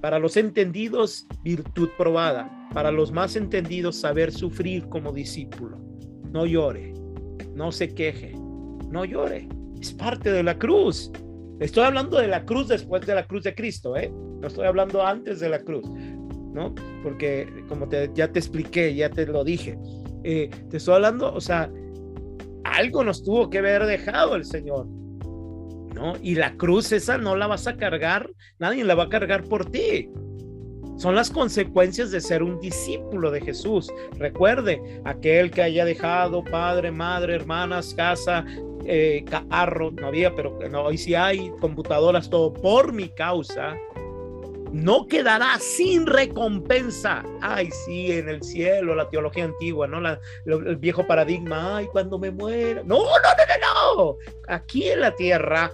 Para 0.02 0.18
los 0.18 0.38
entendidos, 0.38 1.28
virtud 1.44 1.90
probada. 1.98 2.68
Para 2.74 2.92
los 2.92 3.12
más 3.12 3.36
entendidos, 3.36 3.98
saber 3.98 4.32
sufrir 4.32 4.88
como 4.90 5.12
discípulo. 5.12 5.80
No 6.32 6.46
llore, 6.46 6.94
no 7.54 7.72
se 7.72 7.94
queje, 7.94 8.34
no 8.90 9.06
llore. 9.06 9.48
Es 9.80 9.94
parte 9.94 10.32
de 10.32 10.44
la 10.44 10.58
cruz. 10.58 11.12
Estoy 11.60 11.84
hablando 11.84 12.18
de 12.18 12.28
la 12.28 12.46
cruz 12.46 12.68
después 12.68 13.06
de 13.06 13.16
la 13.16 13.26
cruz 13.26 13.44
de 13.44 13.56
Cristo, 13.56 13.98
¿eh? 13.98 14.12
No 14.42 14.48
estoy 14.48 14.66
hablando 14.68 15.06
antes 15.06 15.40
de 15.40 15.50
la 15.50 15.60
cruz. 15.60 15.86
Porque 17.04 17.48
como 17.68 17.88
te, 17.88 18.10
ya 18.14 18.32
te 18.32 18.40
expliqué, 18.40 18.94
ya 18.96 19.10
te 19.10 19.26
lo 19.26 19.44
dije, 19.44 19.78
eh, 20.24 20.50
te 20.70 20.78
estoy 20.78 20.96
hablando, 20.96 21.34
o 21.34 21.42
sea, 21.42 21.70
algo 22.64 23.04
nos 23.04 23.24
tuvo 23.24 23.50
que 23.50 23.60
haber 23.60 23.86
dejado 23.86 24.36
el 24.36 24.46
Señor, 24.46 24.88
¿no? 24.88 26.14
Y 26.22 26.36
la 26.36 26.56
cruz 26.56 26.92
esa 26.92 27.18
no 27.18 27.36
la 27.36 27.48
vas 27.48 27.68
a 27.68 27.78
cargar, 27.78 28.30
nadie 28.60 28.84
la 28.84 28.96
va 28.96 29.04
a 29.04 29.10
cargar 29.10 29.44
por 29.44 29.70
ti. 29.70 30.10
Son 30.98 31.14
las 31.14 31.30
consecuencias 31.30 32.10
de 32.10 32.20
ser 32.20 32.42
un 32.42 32.60
discípulo 32.60 33.30
de 33.30 33.40
Jesús. 33.42 33.94
Recuerde, 34.18 34.82
aquel 35.06 35.52
que 35.52 35.62
haya 35.62 35.86
dejado 35.86 36.44
padre, 36.44 36.92
madre, 36.92 37.36
hermanas, 37.36 37.94
casa, 37.94 38.44
eh, 38.88 39.26
carro, 39.50 39.92
no 39.92 40.08
había, 40.08 40.34
pero 40.36 40.58
no, 40.70 40.84
hoy 40.84 40.98
sí 40.98 41.14
hay 41.14 41.52
computadoras, 41.60 42.30
todo 42.30 42.54
por 42.54 42.94
mi 42.94 43.10
causa, 43.10 43.76
no 44.72 45.08
quedará 45.08 45.60
sin 45.60 46.06
recompensa. 46.06 47.24
Ay, 47.42 47.70
sí, 47.86 48.12
en 48.12 48.30
el 48.30 48.42
cielo, 48.44 48.96
la 48.96 49.10
teología 49.10 49.46
antigua, 49.46 49.88
¿no? 49.88 50.00
el 50.46 50.76
viejo 50.78 51.06
paradigma, 51.06 51.78
ay, 51.78 51.88
cuando 51.88 52.18
me 52.18 52.32
muera. 52.32 52.82
No, 52.84 52.98
no, 52.98 53.04
no, 53.06 53.96
no, 53.96 53.96
no. 53.96 54.18
Aquí 54.48 54.90
en 54.90 55.02
la 55.02 55.16
tierra, 55.16 55.72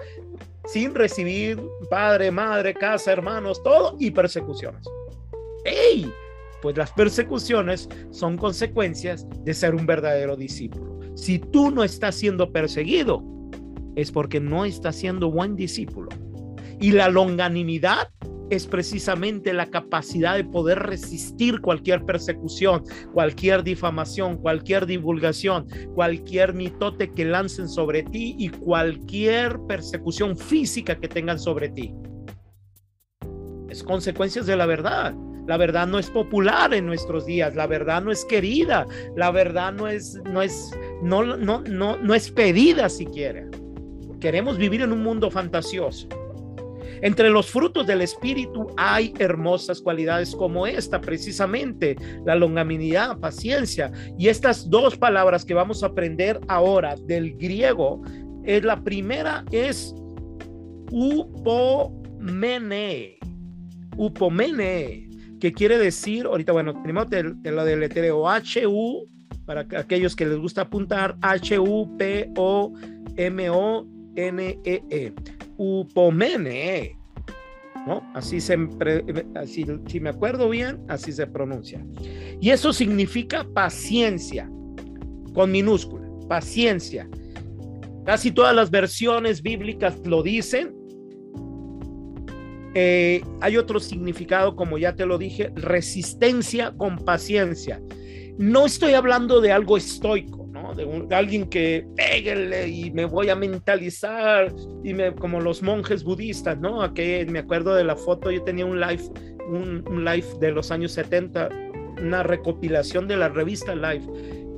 sin 0.65 0.95
recibir 0.95 1.61
padre, 1.89 2.31
madre, 2.31 2.73
casa, 2.73 3.11
hermanos, 3.11 3.61
todo 3.63 3.95
y 3.99 4.11
persecuciones. 4.11 4.85
¡Ey! 5.65 6.11
Pues 6.61 6.77
las 6.77 6.91
persecuciones 6.91 7.89
son 8.11 8.37
consecuencias 8.37 9.27
de 9.43 9.53
ser 9.53 9.75
un 9.75 9.85
verdadero 9.85 10.35
discípulo. 10.35 10.92
Si 11.15 11.39
tú 11.39 11.71
no 11.71 11.83
estás 11.83 12.15
siendo 12.15 12.51
perseguido, 12.51 13.23
es 13.95 14.11
porque 14.11 14.39
no 14.39 14.65
estás 14.65 14.95
siendo 14.95 15.29
buen 15.29 15.55
discípulo. 15.55 16.09
Y 16.79 16.91
la 16.91 17.07
longanimidad 17.09 18.09
es 18.49 18.67
precisamente 18.67 19.53
la 19.53 19.69
capacidad 19.69 20.35
de 20.35 20.43
poder 20.43 20.79
resistir 20.79 21.61
cualquier 21.61 22.03
persecución, 22.03 22.83
cualquier 23.13 23.63
difamación, 23.63 24.37
cualquier 24.37 24.85
divulgación, 24.85 25.67
cualquier 25.93 26.53
mitote 26.53 27.11
que 27.11 27.25
lancen 27.25 27.69
sobre 27.69 28.03
ti 28.03 28.35
y 28.37 28.49
cualquier 28.49 29.59
persecución 29.67 30.37
física 30.37 30.99
que 30.99 31.07
tengan 31.07 31.39
sobre 31.39 31.69
ti. 31.69 31.93
Es 33.69 33.83
consecuencias 33.83 34.45
de 34.45 34.55
la 34.55 34.65
verdad. 34.65 35.15
La 35.47 35.57
verdad 35.57 35.87
no 35.87 35.99
es 35.99 36.09
popular 36.09 36.73
en 36.73 36.85
nuestros 36.85 37.25
días, 37.25 37.55
la 37.55 37.67
verdad 37.67 38.01
no 38.01 38.11
es 38.11 38.25
querida, 38.25 38.85
la 39.15 39.31
verdad 39.31 39.73
no 39.73 39.87
es 39.87 40.19
no 40.25 40.41
es 40.41 40.71
no 41.01 41.23
no 41.23 41.61
no 41.61 41.97
no 41.97 42.13
es 42.13 42.31
pedida 42.31 42.89
siquiera. 42.89 43.45
Queremos 44.19 44.57
vivir 44.57 44.81
en 44.81 44.93
un 44.93 45.03
mundo 45.03 45.29
fantasioso 45.29 46.07
entre 47.03 47.29
los 47.29 47.51
frutos 47.51 47.85
del 47.85 47.99
Espíritu 48.01 48.67
hay 48.77 49.13
hermosas 49.19 49.81
cualidades 49.81 50.33
como 50.33 50.65
esta, 50.65 51.01
precisamente, 51.01 51.97
la 52.25 52.33
longanimidad, 52.33 53.19
paciencia. 53.19 53.91
Y 54.17 54.29
estas 54.29 54.69
dos 54.69 54.95
palabras 54.95 55.43
que 55.43 55.53
vamos 55.53 55.83
a 55.83 55.87
aprender 55.87 56.39
ahora 56.47 56.95
del 56.95 57.35
griego, 57.35 58.01
es 58.45 58.63
la 58.63 58.81
primera 58.81 59.43
es 59.51 59.93
upomene, 60.91 61.97
upomene, 63.97 65.09
que 65.43 65.51
quiere 65.51 65.77
decir, 65.77 66.25
ahorita, 66.25 66.53
bueno, 66.53 66.81
primero 66.81 67.05
te, 67.05 67.21
te 67.21 67.51
lo 67.51 67.65
deletreo, 67.65 68.29
H-U, 68.29 69.09
para 69.45 69.67
aquellos 69.77 70.15
que 70.15 70.25
les 70.25 70.37
gusta 70.37 70.61
apuntar, 70.61 71.17
H-U-P-O-M-O-N-E-E. 71.21 72.23
e 74.89 75.13
upomene, 75.57 76.97
¿no? 77.85 78.09
Así 78.15 78.39
se, 78.39 78.57
así, 79.35 79.65
si 79.87 79.99
me 79.99 80.11
acuerdo 80.11 80.47
bien, 80.47 80.79
así 80.87 81.11
se 81.11 81.27
pronuncia. 81.27 81.85
Y 82.39 82.51
eso 82.51 82.71
significa 82.71 83.45
paciencia, 83.53 84.49
con 85.33 85.51
minúscula, 85.51 86.07
paciencia. 86.29 87.09
Casi 88.05 88.31
todas 88.31 88.55
las 88.55 88.71
versiones 88.71 89.41
bíblicas 89.41 89.97
lo 90.05 90.23
dicen. 90.23 90.73
Eh, 92.75 93.21
hay 93.41 93.57
otro 93.57 93.79
significado, 93.79 94.55
como 94.55 94.77
ya 94.77 94.95
te 94.95 95.05
lo 95.05 95.17
dije, 95.17 95.51
resistencia 95.55 96.73
con 96.75 96.97
paciencia. 96.97 97.81
No 98.37 98.65
estoy 98.65 98.93
hablando 98.93 99.41
de 99.41 99.51
algo 99.51 99.77
estoico 99.77 100.43
de, 100.73 101.15
alguien 101.15 101.47
que 101.49 101.85
pégale 101.95 102.67
y 102.67 102.91
me 102.91 103.05
voy 103.05 103.29
a 103.29 103.35
mentalizar, 103.35 104.53
y 104.83 104.93
me, 104.93 105.13
como 105.13 105.41
los 105.41 105.61
monjes 105.61 106.03
budistas, 106.03 106.59
¿no? 106.59 106.81
Aquí 106.81 107.25
me 107.27 107.39
acuerdo 107.39 107.75
de 107.75 107.83
la 107.83 107.95
foto, 107.95 108.31
yo 108.31 108.41
tenía 108.43 108.65
un 108.65 108.79
live, 108.79 109.03
un, 109.49 110.05
live 110.05 110.25
de 110.39 110.51
los 110.51 110.71
años 110.71 110.93
70, 110.93 111.49
una 112.01 112.23
recopilación 112.23 113.07
de 113.07 113.17
la 113.17 113.29
revista 113.29 113.75
Life. 113.75 114.07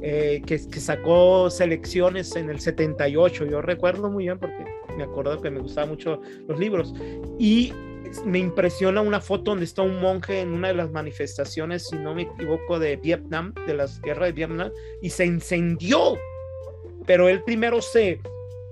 Eh, 0.07 0.43
que, 0.45 0.59
que, 0.67 0.79
sacó 0.79 1.49
selecciones 1.49 2.35
en 2.35 2.51
el 2.51 2.59
78, 2.59 3.47
yo 3.47 3.59
recuerdo 3.63 4.11
muy 4.11 4.25
bien 4.25 4.37
porque 4.37 4.63
me 4.95 5.03
acuerdo 5.03 5.41
que 5.41 5.49
me 5.49 5.59
gustaban 5.59 5.89
mucho 5.89 6.21
los 6.47 6.59
libros, 6.59 6.93
y 7.39 7.73
me 8.25 8.39
impresiona 8.39 9.01
una 9.01 9.21
foto 9.21 9.51
donde 9.51 9.65
está 9.65 9.81
un 9.81 9.99
monje 9.99 10.41
en 10.41 10.53
una 10.53 10.69
de 10.69 10.75
las 10.75 10.91
manifestaciones, 10.91 11.87
si 11.89 11.97
no 11.97 12.15
me 12.15 12.23
equivoco, 12.23 12.79
de 12.79 12.95
Vietnam, 12.97 13.53
de 13.67 13.75
las 13.75 14.01
guerras 14.01 14.29
de 14.29 14.33
Vietnam, 14.33 14.71
y 15.01 15.09
se 15.09 15.25
incendió. 15.25 16.17
Pero 17.05 17.29
él 17.29 17.43
primero 17.43 17.81
se, 17.81 18.19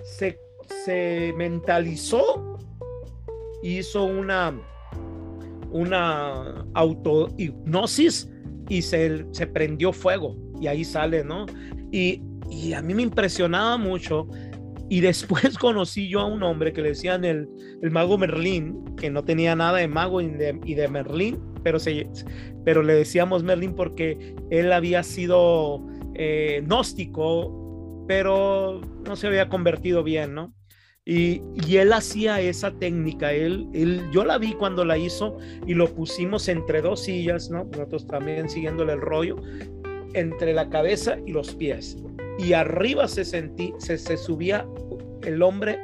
se, 0.03 0.39
se 0.85 1.33
mentalizó, 1.37 2.57
hizo 3.61 4.03
una, 4.03 4.59
una 5.71 6.65
autohipnosis 6.73 8.29
y 8.69 8.81
se, 8.81 9.25
se 9.31 9.47
prendió 9.47 9.93
fuego. 9.93 10.35
Y 10.59 10.67
ahí 10.67 10.83
sale, 10.83 11.23
¿no? 11.23 11.45
Y, 11.91 12.21
y 12.49 12.73
a 12.73 12.81
mí 12.81 12.93
me 12.93 13.03
impresionaba 13.03 13.77
mucho 13.77 14.27
y 14.93 15.01
después 15.01 15.57
conocí 15.57 16.07
yo 16.07 16.19
a 16.19 16.25
un 16.25 16.43
hombre 16.43 16.71
que 16.71 16.83
le 16.83 16.89
decían 16.89 17.25
el, 17.25 17.50
el 17.81 17.89
mago 17.89 18.15
Merlín, 18.19 18.95
que 18.95 19.09
no 19.09 19.23
tenía 19.23 19.55
nada 19.55 19.79
de 19.79 19.88
mago 19.88 20.21
y 20.21 20.27
de, 20.27 20.88
Merlín, 20.88 21.39
pero, 21.63 21.79
se, 21.79 22.07
pero 22.63 22.83
le 22.83 22.93
decíamos 22.93 23.41
Merlín 23.41 23.73
porque 23.73 24.35
él 24.51 24.71
había 24.71 25.01
sido 25.01 25.83
eh, 26.13 26.62
gnóstico, 26.63 28.05
pero 28.07 28.81
no 29.07 29.15
se 29.15 29.25
había 29.25 29.50
convertido 29.50 30.03
bien, 30.03 30.35
¿no? 30.35 30.53
Y, 31.05 31.41
y, 31.67 31.77
él 31.77 31.91
hacía 31.91 32.39
esa 32.39 32.71
técnica, 32.77 33.33
él, 33.33 33.67
él, 33.73 34.03
yo 34.13 34.23
la 34.23 34.38
vi 34.38 34.53
cuando 34.53 34.85
la 34.85 34.95
hizo 34.95 35.38
y 35.65 35.73
lo 35.73 35.88
pusimos 35.95 36.47
entre 36.47 36.83
dos 36.83 37.03
sillas, 37.03 37.50
¿no? 37.50 37.63
Nosotros 37.63 38.05
también 38.05 38.47
siguiéndole 38.47 38.93
el 38.93 39.01
rollo. 39.01 39.38
entre 40.13 40.53
la 40.53 40.69
cabeza 40.69 41.17
y 41.25 41.31
los 41.31 41.55
pies. 41.55 41.97
Y 42.39 42.53
arriba 42.53 43.07
se, 43.07 43.25
sentí, 43.25 43.73
se, 43.77 43.97
subía 44.17 44.65
el 45.25 45.41
hombre, 45.41 45.79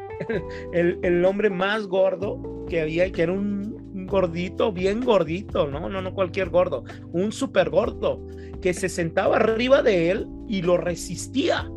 el, 0.74 1.00
el, 1.01 1.25
hombre 1.25 1.50
más 1.50 1.88
gordo 1.88 2.65
que 2.67 2.81
había, 2.81 3.12
que 3.12 3.24
era 3.24 3.34
un 3.34 3.69
gordito, 4.10 4.72
bien 4.72 5.01
gordito, 5.01 5.67
no, 5.67 5.89
no, 5.89 6.01
no 6.01 6.13
cualquier 6.13 6.50
gordo, 6.50 6.84
un 7.12 7.31
super 7.31 7.69
gordo, 7.69 8.25
que 8.62 8.74
se 8.74 8.89
sentaba 8.89 9.38
arriba 9.38 9.81
de 9.81 10.12
él 10.12 10.27
y 10.48 10.62
lo 10.62 10.77
resistía. 10.77 11.69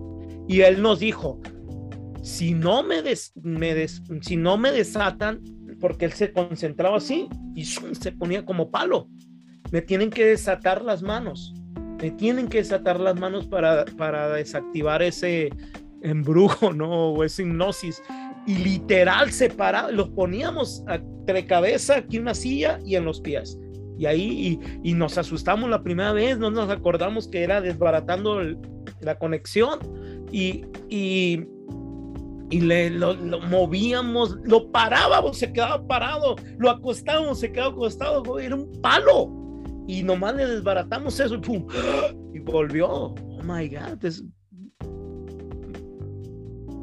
Y 0.48 0.62
él 0.62 0.82
nos 0.82 0.98
dijo, 0.98 1.40
si 2.22 2.54
no 2.54 2.82
me, 2.82 3.02
me 3.42 3.88
si 3.88 4.36
no 4.36 4.56
me 4.56 4.72
desatan, 4.72 5.40
porque 5.80 6.06
él 6.06 6.12
se 6.12 6.32
concentraba 6.32 6.96
así 6.96 7.28
y 7.54 7.64
se 7.64 8.12
ponía 8.12 8.44
como 8.44 8.70
palo. 8.70 9.08
Me 9.70 9.82
tienen 9.82 10.10
que 10.10 10.24
desatar 10.26 10.82
las 10.82 11.02
manos. 11.02 11.54
Me 12.00 12.10
tienen 12.10 12.48
que 12.48 12.58
desatar 12.58 13.00
las 13.00 13.18
manos 13.18 13.46
para, 13.46 13.84
para 13.84 14.28
desactivar 14.30 15.02
ese 15.02 15.50
embrujo, 16.02 16.72
¿no? 16.72 17.12
O 17.12 17.24
esa 17.24 17.42
hipnosis. 17.42 18.02
Y 18.46 18.56
literal 18.56 19.30
separado, 19.30 19.92
los 19.92 20.10
poníamos 20.10 20.84
entre 20.88 21.46
cabeza 21.46 21.98
aquí 21.98 22.18
una 22.18 22.34
silla 22.34 22.78
y 22.84 22.96
en 22.96 23.04
los 23.04 23.20
pies. 23.20 23.58
Y 23.98 24.06
ahí 24.06 24.58
y, 24.82 24.94
nos 24.94 25.16
asustamos 25.18 25.70
la 25.70 25.82
primera 25.82 26.12
vez, 26.12 26.38
no 26.38 26.50
nos 26.50 26.68
acordamos 26.70 27.28
que 27.28 27.42
era 27.42 27.60
desbaratando 27.60 28.40
la 29.00 29.18
conexión. 29.18 29.78
Y, 30.32 30.64
y 30.88 31.46
y 32.52 32.60
le, 32.60 32.90
lo, 32.90 33.14
movíamos, 33.48 34.36
lo 34.44 34.70
parábamos, 34.70 35.38
se 35.38 35.50
quedaba 35.50 35.86
parado, 35.86 36.36
lo 36.58 36.68
acostábamos, 36.68 37.40
se 37.40 37.50
quedaba 37.50 37.70
acostado, 37.70 38.38
era 38.38 38.54
un 38.54 38.70
palo. 38.82 39.30
Y 39.88 40.02
nomás 40.02 40.34
le 40.36 40.46
desbaratamos 40.46 41.18
eso 41.18 41.36
y 41.36 41.38
pum, 41.38 41.66
y 42.34 42.40
volvió. 42.40 42.88
Oh 42.88 43.42
my 43.42 43.66
God. 43.68 44.04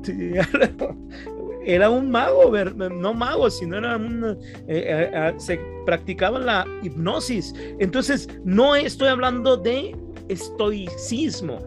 era 1.66 1.90
un 1.90 2.10
mago, 2.10 2.52
no 2.52 3.14
mago, 3.14 3.50
sino 3.50 3.78
era 3.78 3.96
un, 3.98 4.24
eh, 4.26 4.36
eh, 4.68 5.12
eh, 5.14 5.34
se 5.38 5.60
practicaba 5.86 6.40
la 6.40 6.66
hipnosis. 6.84 7.54
Entonces, 7.80 8.28
no 8.44 8.76
estoy 8.76 9.10
hablando 9.10 9.58
de 9.58 9.96
estoicismo, 10.30 11.60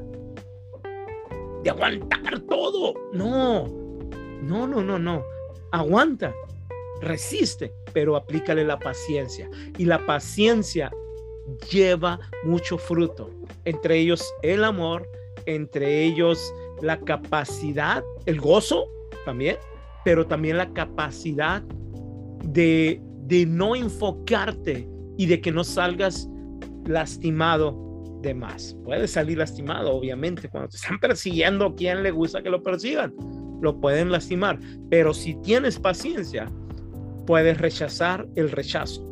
de 1.62 1.70
aguantar 1.70 2.40
todo, 2.48 2.94
no, 3.12 3.68
no, 4.42 4.66
no, 4.66 4.82
no, 4.82 4.98
no. 4.98 5.24
Aguanta, 5.70 6.34
resiste, 7.00 7.72
pero 7.92 8.16
aplícale 8.16 8.64
la 8.64 8.78
paciencia. 8.78 9.48
Y 9.78 9.84
la 9.84 10.04
paciencia 10.04 10.90
lleva 11.70 12.18
mucho 12.44 12.78
fruto. 12.78 13.30
Entre 13.64 13.98
ellos 13.98 14.34
el 14.42 14.64
amor, 14.64 15.08
entre 15.46 16.04
ellos 16.04 16.52
la 16.82 17.00
capacidad, 17.00 18.04
el 18.26 18.38
gozo 18.38 18.86
también, 19.24 19.56
pero 20.04 20.26
también 20.26 20.58
la 20.58 20.70
capacidad 20.72 21.62
de, 22.44 23.00
de 23.22 23.46
no 23.46 23.74
enfocarte 23.74 24.86
y 25.16 25.26
de 25.26 25.40
que 25.40 25.52
no 25.52 25.64
salgas 25.64 26.28
lastimado 26.84 28.20
de 28.20 28.34
más. 28.34 28.76
Puedes 28.84 29.12
salir 29.12 29.38
lastimado, 29.38 29.92
obviamente, 29.92 30.48
cuando 30.48 30.68
te 30.68 30.76
están 30.76 30.98
persiguiendo, 31.00 31.74
¿quién 31.74 32.02
le 32.02 32.10
gusta 32.10 32.42
que 32.42 32.50
lo 32.50 32.62
persigan? 32.62 33.14
lo 33.62 33.80
pueden 33.80 34.10
lastimar, 34.10 34.58
pero 34.90 35.14
si 35.14 35.34
tienes 35.36 35.78
paciencia, 35.78 36.50
puedes 37.26 37.56
rechazar 37.58 38.26
el 38.34 38.50
rechazo. 38.50 39.08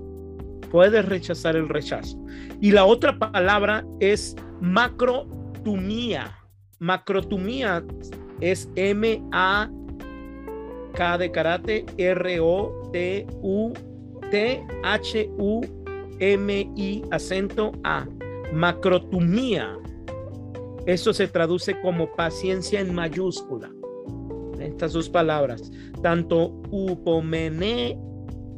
Puedes 0.70 1.04
rechazar 1.06 1.56
el 1.56 1.68
rechazo. 1.68 2.22
Y 2.60 2.72
la 2.72 2.84
otra 2.84 3.18
palabra 3.18 3.84
es 4.00 4.36
macrotumía. 4.60 6.36
Macrotumía 6.80 7.84
es 8.40 8.68
M 8.74 9.22
A 9.32 9.70
K 10.94 11.18
de 11.18 11.30
karate 11.30 11.84
R 11.98 12.40
O 12.40 12.90
T 12.90 13.26
U 13.42 13.72
T 14.30 14.66
H 14.82 15.30
U 15.38 15.60
M 16.18 16.72
I 16.76 17.02
acento 17.10 17.72
A. 17.84 18.06
Macrotumía. 18.52 19.78
Eso 20.86 21.12
se 21.12 21.28
traduce 21.28 21.78
como 21.82 22.10
paciencia 22.16 22.80
en 22.80 22.94
mayúscula 22.94 23.70
estas 24.58 24.92
dos 24.92 25.08
palabras, 25.08 25.70
tanto 26.02 26.52
upomene 26.70 27.98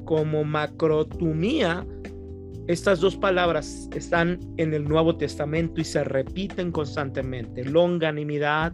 como 0.05 0.45
macrotumía, 0.45 1.87
estas 2.69 3.01
dos 3.01 3.17
palabras 3.17 3.89
están 3.95 4.39
en 4.57 4.73
el 4.73 4.85
Nuevo 4.85 5.17
Testamento 5.17 5.81
y 5.81 5.85
se 5.85 6.05
repiten 6.05 6.71
constantemente. 6.71 7.65
Longanimidad, 7.65 8.73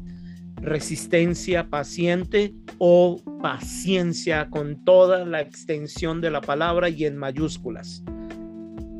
resistencia 0.56 1.68
paciente 1.68 2.54
o 2.78 3.20
paciencia 3.40 4.50
con 4.50 4.84
toda 4.84 5.24
la 5.24 5.40
extensión 5.40 6.20
de 6.20 6.30
la 6.30 6.40
palabra 6.40 6.88
y 6.88 7.06
en 7.06 7.16
mayúsculas. 7.16 8.04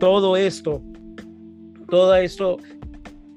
Todo 0.01 0.37
esto, 0.37 0.83
todo 1.89 2.15
esto 2.17 2.59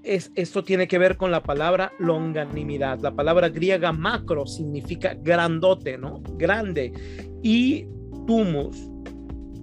esto 0.04 0.64
tiene 0.64 0.88
que 0.88 0.98
ver 0.98 1.16
con 1.16 1.32
la 1.32 1.44
palabra 1.44 1.92
longanimidad. 2.00 3.00
La 3.02 3.14
palabra 3.14 3.50
griega 3.50 3.92
macro 3.92 4.48
significa 4.48 5.14
grandote, 5.14 5.98
¿no? 5.98 6.24
Grande. 6.38 6.92
Y 7.44 7.86
tumus 8.26 8.91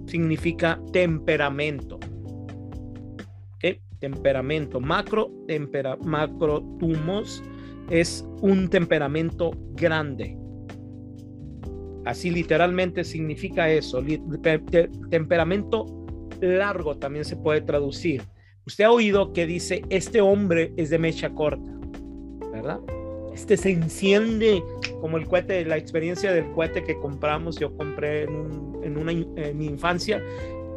significa 0.09 0.79
temperamento. 0.91 1.99
¿Qué? 3.59 3.81
Temperamento. 3.99 4.79
Macro, 4.79 5.31
tempera, 5.47 5.95
macro 5.97 6.61
tumos 6.79 7.43
es 7.89 8.25
un 8.41 8.69
temperamento 8.69 9.51
grande. 9.73 10.37
Así 12.05 12.31
literalmente 12.31 13.03
significa 13.03 13.69
eso. 13.69 14.03
Temperamento 15.09 15.85
largo 16.41 16.97
también 16.97 17.25
se 17.25 17.35
puede 17.35 17.61
traducir 17.61 18.23
Usted 18.69 18.83
ha 18.83 18.91
oído 18.91 19.33
que 19.33 19.47
dice, 19.47 19.81
este 19.89 20.21
hombre 20.21 20.73
es 20.77 20.91
de 20.91 20.99
mecha 20.99 21.31
corta, 21.31 21.71
¿verdad? 22.51 22.79
Este 23.33 23.57
se 23.57 23.71
enciende 23.71 24.61
como 25.01 25.17
el 25.17 25.27
cohete, 25.27 25.65
la 25.65 25.75
experiencia 25.75 26.31
del 26.31 26.51
cohete 26.51 26.83
que 26.83 26.95
compramos, 26.99 27.57
yo 27.57 27.75
compré 27.75 28.25
en, 28.25 28.68
una, 28.97 29.11
en 29.11 29.57
mi 29.57 29.65
infancia, 29.65 30.23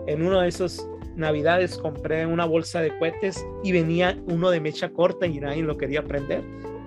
en 0.07 0.23
uno 0.23 0.41
de 0.41 0.49
esos 0.49 0.87
navidades 1.17 1.79
compré 1.79 2.27
una 2.27 2.45
bolsa 2.45 2.81
de 2.81 2.97
cohetes 2.99 3.45
y 3.63 3.73
venía 3.73 4.19
uno 4.27 4.51
de 4.51 4.61
mecha 4.61 4.91
corta 4.91 5.27
y 5.27 5.41
nadie 5.41 5.63
lo 5.63 5.77
quería 5.77 6.03
prender. 6.03 6.43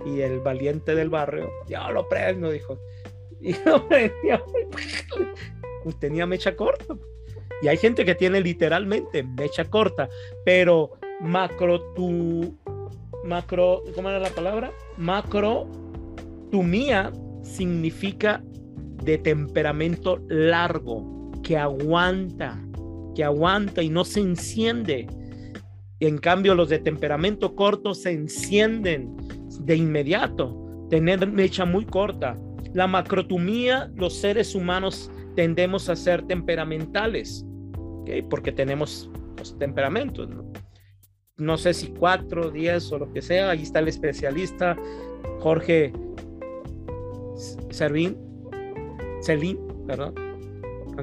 Y 0.06 0.22
el 0.22 0.40
valiente 0.40 0.94
del 0.94 1.10
barrio, 1.10 1.50
ya 1.68 1.90
lo 1.90 2.08
prendo, 2.08 2.52
dijo. 2.52 2.80
Y 3.42 3.54
lo 3.66 3.88
prendió. 3.88 4.44
Tenía 6.00 6.26
mecha 6.26 6.56
corta. 6.56 6.96
Y 7.62 7.68
hay 7.68 7.78
gente 7.78 8.04
que 8.04 8.16
tiene 8.16 8.42
literalmente 8.42 9.24
mecha 9.24 9.66
corta, 9.66 10.10
pero 10.44 10.92
macro 11.22 11.80
tu 11.94 12.58
macro, 13.24 13.84
¿cómo 13.94 14.10
era 14.10 14.20
la 14.20 14.30
palabra? 14.30 14.72
Macro 14.98 15.68
tu 16.52 16.64
mía 16.64 17.12
significa 17.44 18.44
de 19.04 19.18
temperamento 19.18 20.24
largo, 20.28 21.32
que 21.44 21.58
aguanta, 21.58 22.60
que 23.16 23.24
aguanta 23.24 23.82
y 23.82 23.90
no 23.90 24.04
se 24.04 24.22
enciende. 24.22 25.08
En 26.00 26.18
cambio, 26.18 26.56
los 26.56 26.70
de 26.70 26.80
temperamento 26.80 27.56
corto 27.56 27.94
se 27.94 28.12
encienden 28.12 29.16
de 29.62 29.76
inmediato. 29.76 30.88
Tener 30.90 31.28
mecha 31.28 31.66
muy 31.66 31.86
corta. 31.86 32.36
La 32.74 32.88
macrotumía, 32.88 33.92
los 33.96 34.16
seres 34.16 34.54
humanos 34.54 35.10
tendemos 35.36 35.90
a 35.90 35.96
ser 35.96 36.24
temperamentales, 36.24 37.46
porque 38.30 38.52
tenemos 38.52 39.10
los 39.38 39.58
temperamentos. 39.58 40.30
¿no? 40.30 40.52
no 41.38 41.58
sé 41.58 41.74
si 41.74 41.88
cuatro, 41.88 42.50
diez 42.50 42.92
o 42.92 43.00
lo 43.00 43.12
que 43.12 43.22
sea. 43.22 43.50
Ahí 43.50 43.64
está 43.64 43.80
el 43.80 43.88
especialista 43.88 44.78
Jorge 45.40 45.92
Servín, 47.70 48.18
Celín, 49.26 49.58
¿verdad? 49.86 50.14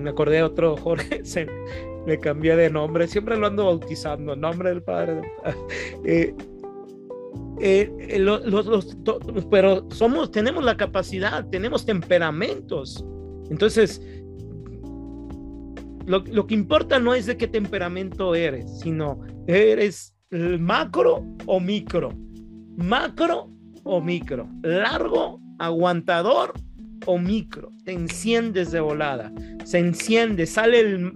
Me 0.00 0.10
acordé 0.10 0.36
de 0.36 0.42
otro 0.44 0.76
Jorge, 0.76 1.20
se, 1.24 1.46
le 2.06 2.18
cambié 2.18 2.56
de 2.56 2.70
nombre, 2.70 3.06
siempre 3.06 3.36
lo 3.36 3.46
ando 3.46 3.66
bautizando, 3.66 4.36
nombre 4.36 4.70
del 4.70 4.82
Padre. 4.82 5.22
Eh, 6.04 6.34
eh, 7.60 7.92
eh, 8.00 8.18
los, 8.18 8.96
pero 9.50 9.86
somos, 9.90 10.32
tenemos 10.32 10.64
la 10.64 10.76
capacidad, 10.76 11.46
tenemos 11.48 11.86
temperamentos. 11.86 13.04
Entonces, 13.50 14.02
lo, 16.06 16.24
lo, 16.24 16.46
que 16.46 16.54
importa 16.54 16.98
no 16.98 17.14
es 17.14 17.26
de 17.26 17.36
qué 17.36 17.46
temperamento 17.46 18.34
eres, 18.34 18.80
sino 18.80 19.20
eres 19.46 20.12
macro 20.30 21.24
o 21.46 21.60
micro, 21.60 22.10
macro 22.76 23.48
o 23.84 24.00
micro, 24.00 24.48
largo, 24.62 25.40
aguantador 25.58 26.52
o 27.06 27.18
micro, 27.18 27.72
te 27.84 27.92
enciendes 27.92 28.70
de 28.70 28.80
volada, 28.80 29.32
se 29.64 29.78
enciende, 29.78 30.46
sale 30.46 30.80
el, 30.80 31.12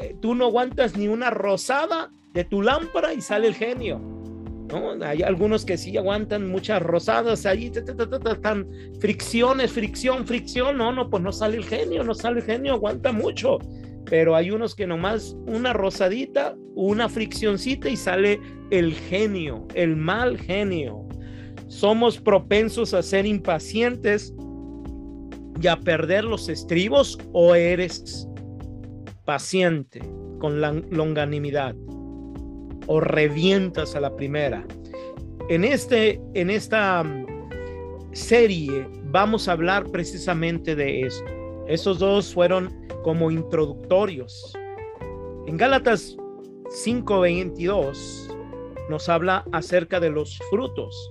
eh, 0.00 0.16
tú 0.20 0.34
no 0.34 0.46
aguantas 0.46 0.96
ni 0.96 1.08
una 1.08 1.30
rosada 1.30 2.10
de 2.32 2.44
tu 2.44 2.62
lámpara 2.62 3.12
y 3.12 3.20
sale 3.20 3.48
el 3.48 3.54
genio. 3.54 4.00
¿no? 4.68 5.04
Hay 5.04 5.22
algunos 5.22 5.64
que 5.64 5.76
sí 5.76 5.96
aguantan 5.96 6.48
muchas 6.48 6.82
rosadas 6.82 7.46
ahí, 7.46 7.70
tan 8.42 8.66
fricciones, 9.00 9.72
fricción, 9.72 10.26
fricción. 10.26 10.78
No, 10.78 10.92
no, 10.92 11.10
pues 11.10 11.22
no 11.22 11.32
sale 11.32 11.58
el 11.58 11.64
genio, 11.64 12.04
no 12.04 12.14
sale 12.14 12.40
el 12.40 12.46
genio, 12.46 12.74
aguanta 12.74 13.12
mucho. 13.12 13.58
Pero 14.06 14.34
hay 14.34 14.50
unos 14.50 14.74
que 14.74 14.86
nomás 14.86 15.36
una 15.46 15.72
rosadita, 15.72 16.56
una 16.74 17.08
friccioncita 17.08 17.88
y 17.88 17.96
sale 17.96 18.40
el 18.70 18.94
genio, 18.94 19.66
el 19.74 19.96
mal 19.96 20.38
genio. 20.38 21.06
Somos 21.68 22.18
propensos 22.18 22.94
a 22.94 23.02
ser 23.02 23.24
impacientes 23.26 24.34
y 25.60 25.66
a 25.66 25.76
perder 25.76 26.24
los 26.24 26.48
estribos 26.48 27.18
o 27.32 27.54
eres 27.54 28.28
paciente 29.24 30.00
con 30.38 30.60
la 30.60 30.72
longanimidad 30.90 31.74
o 32.86 33.00
revientas 33.00 33.94
a 33.94 34.00
la 34.00 34.14
primera. 34.16 34.66
En, 35.48 35.64
este, 35.64 36.20
en 36.34 36.50
esta 36.50 37.02
mm, 37.02 37.26
serie 38.12 38.88
vamos 39.04 39.48
a 39.48 39.52
hablar 39.52 39.90
precisamente 39.90 40.74
de 40.74 41.02
esto. 41.02 41.30
Esos 41.68 41.98
dos 41.98 42.34
fueron 42.34 42.86
como 43.02 43.30
introductorios. 43.30 44.52
En 45.46 45.56
Gálatas 45.56 46.16
5:22 46.84 48.36
nos 48.88 49.08
habla 49.08 49.44
acerca 49.52 50.00
de 50.00 50.10
los 50.10 50.38
frutos 50.50 51.10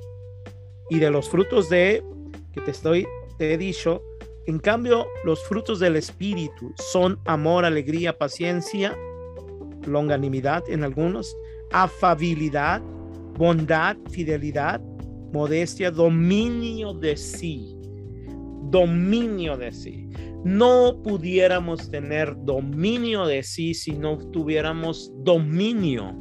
y 0.90 1.00
de 1.00 1.12
los 1.12 1.30
frutos 1.30 1.70
de 1.70 2.04
que 2.54 2.62
te 2.62 2.72
estoy 2.72 3.08
te 3.38 3.54
he 3.54 3.58
dicho. 3.58 4.04
En 4.48 4.60
cambio, 4.60 5.06
los 5.24 5.44
frutos 5.44 5.80
del 5.80 5.96
espíritu 5.96 6.74
son 6.78 7.20
amor, 7.26 7.64
alegría, 7.64 8.18
paciencia, 8.18 8.98
longanimidad 9.86 10.64
en 10.68 10.84
algunos, 10.84 11.36
afabilidad, 11.72 12.82
bondad, 13.38 13.98
fidelidad, 14.10 14.82
modestia, 15.32 15.92
dominio 15.92 16.94
de 16.94 17.16
sí. 17.18 17.78
Dominio 18.72 19.58
de 19.58 19.72
sí. 19.72 20.08
No 20.44 21.00
pudiéramos 21.04 21.90
tener 21.92 22.36
dominio 22.44 23.26
de 23.26 23.44
sí 23.44 23.74
si 23.74 23.92
no 23.92 24.18
tuviéramos 24.32 25.12
dominio. 25.18 26.16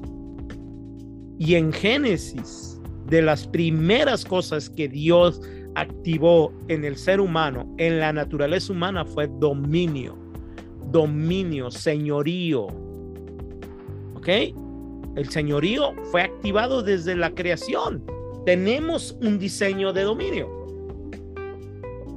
Y 1.39 1.55
en 1.55 1.73
Génesis, 1.73 2.79
de 3.07 3.23
las 3.23 3.47
primeras 3.47 4.25
cosas 4.25 4.69
que 4.69 4.89
Dios 4.89 5.41
activó 5.75 6.53
en 6.69 6.85
el 6.85 6.97
ser 6.97 7.21
humano, 7.21 7.73
en 7.79 7.99
la 8.01 8.13
naturaleza 8.13 8.73
humana, 8.73 9.05
fue 9.05 9.29
dominio. 9.39 10.17
Dominio, 10.91 11.71
señorío. 11.71 12.67
¿Ok? 14.15 14.29
El 15.17 15.29
señorío 15.29 15.93
fue 16.11 16.23
activado 16.23 16.83
desde 16.83 17.17
la 17.17 17.31
creación. 17.35 18.05
Tenemos 18.47 19.17
un 19.23 19.39
diseño 19.39 19.93
de 19.93 20.03
dominio. 20.03 20.49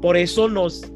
Por 0.02 0.18
eso 0.18 0.50
nos, 0.50 0.92